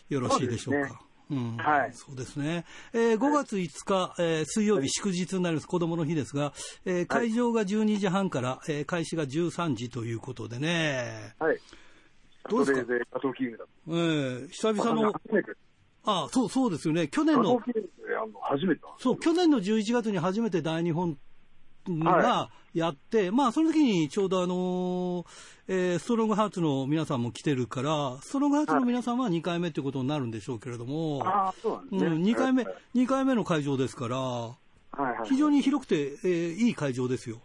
[0.09, 0.87] よろしいでしょうか。
[0.89, 2.65] そうですうんはいそうですね。
[2.91, 6.53] えー5月5日、えー水曜日祝日になります、子供の日ですが、
[6.85, 11.57] えー会場が12時半から、えー開始が13時ということでね、はい。
[12.49, 12.93] どうですか？
[13.87, 15.13] えー久々の。
[16.05, 17.59] あそうそうですよね、去年の
[18.41, 21.17] 初めてそう、去年の11月に初めて大日本
[21.87, 25.25] がはやって、まあ、その時にちょうどあのー
[25.67, 31.19] えーストロングハーツの皆さんも来てるから、ストロングハーツの皆さんは2回目ということになるんでしょうけれども、
[31.91, 31.95] う。
[31.95, 34.57] うん、2回目はい、二回目の会場ですから、は
[34.97, 35.29] いはい。
[35.29, 37.39] 非常に広くて、えーいい会場ですよ。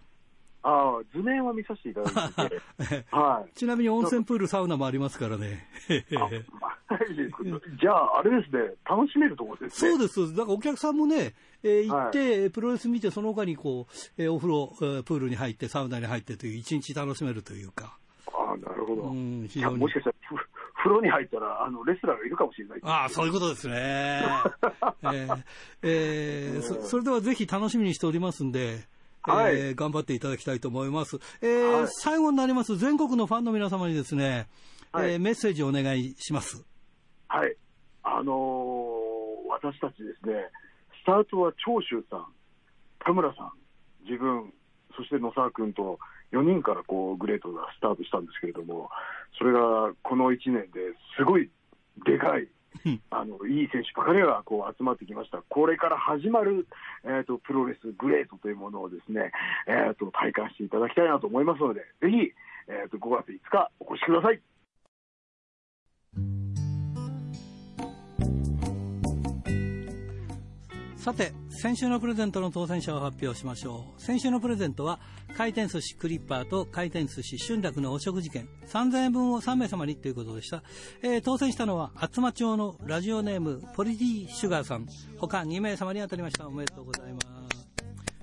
[0.62, 2.56] ああ、図面は見させていただいて
[2.88, 3.52] て、 はい。
[3.54, 5.68] ちなみに温泉プール、サウナもありますからね。
[5.88, 9.90] じゃあ、あれですね、楽しめるところですね。
[9.92, 10.34] そうです。
[10.36, 17.96] だからお客さんもね、えー行って、プロレス見て、その他にこう、えーお風呂、えープールに入って、サウナに入ってという、一日楽しめるというか。
[18.26, 19.02] ああ、なるほど。
[19.02, 20.34] うん、非常にもしかしたら、ふ
[20.82, 22.80] 風呂に入ったら、あの、レスラーがいるかもしれない。
[22.82, 23.74] ああ、そういうことですね。
[25.02, 25.42] えー
[25.82, 28.86] えーそそれではぜひ楽しみにしておりますんで、
[29.28, 31.18] えーはい頑張っていただきたいと思います。
[31.42, 34.48] えーはい最後になります、全国のファンの皆様にですね、
[34.92, 36.64] はいえーメッセージをお願いします。
[37.28, 37.56] はい。
[38.02, 38.88] あのー
[39.60, 40.34] 私たちですね、
[41.02, 42.26] スタートは長州さん、
[43.04, 43.52] 田村さん、
[44.04, 44.52] 自分、
[44.96, 45.98] そして野沢君と
[46.32, 48.90] 4人からこうグレートがスタートしたんですけれども、
[49.36, 51.50] それがこの1年ですごい
[52.04, 52.48] でかいうん、
[53.10, 55.42] あのいい選手ばかりがこう集まってきました。
[55.48, 56.66] これから始まる、
[57.04, 59.32] えー、とプロレスグレートというものをですね、
[59.66, 62.32] えー、と体感していただきたいなと思いますので、ぜひ、
[62.68, 64.40] えー、と5月5日お越しください。
[70.98, 74.02] さて、先週のプレゼントの当選者を発表しましょう。
[74.02, 74.98] 先週のプレゼントは、
[75.36, 80.64] 回転寿司クリッパーと回転寿司春楽のお食事券、3000円分を3名様にということでした。
[81.02, 84.88] えー当選したのは、厚真町のラジオネーム、ポリティシュガーさん、
[85.18, 86.48] 他2名様に当たりました。
[86.48, 87.28] おめでとうございます。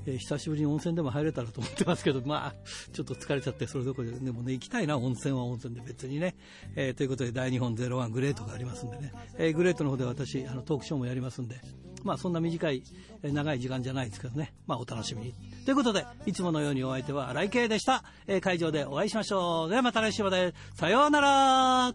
[0.06, 2.54] えー久しぶりに温泉でも入れたらと思ってますけど、まあ、
[2.92, 6.36] ちょっと疲れちゃって、それどころで、でもね、行きたいな、温泉は温泉で別にね。
[6.76, 9.12] えーということで、大日本01グレートがありますんでね。
[9.36, 11.60] えーグレートの方で私、あの、トークショーもやりますんで、
[12.04, 12.82] まあ、そんな短い、
[13.22, 14.54] え長い時間じゃないですけどね。
[14.66, 15.34] まあ、お楽しみに。
[15.64, 18.04] ということで、いつものようにお相手は荒井圭でした。
[18.26, 19.70] え会場でお会いしましょう。
[19.70, 20.54] ではまた来週まで。
[20.74, 21.88] さようなら。
[21.88, 21.94] い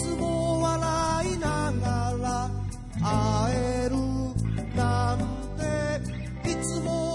[0.00, 2.65] つも笑いながら
[3.02, 3.96] 会える
[4.74, 5.18] なん
[6.44, 7.05] ていつも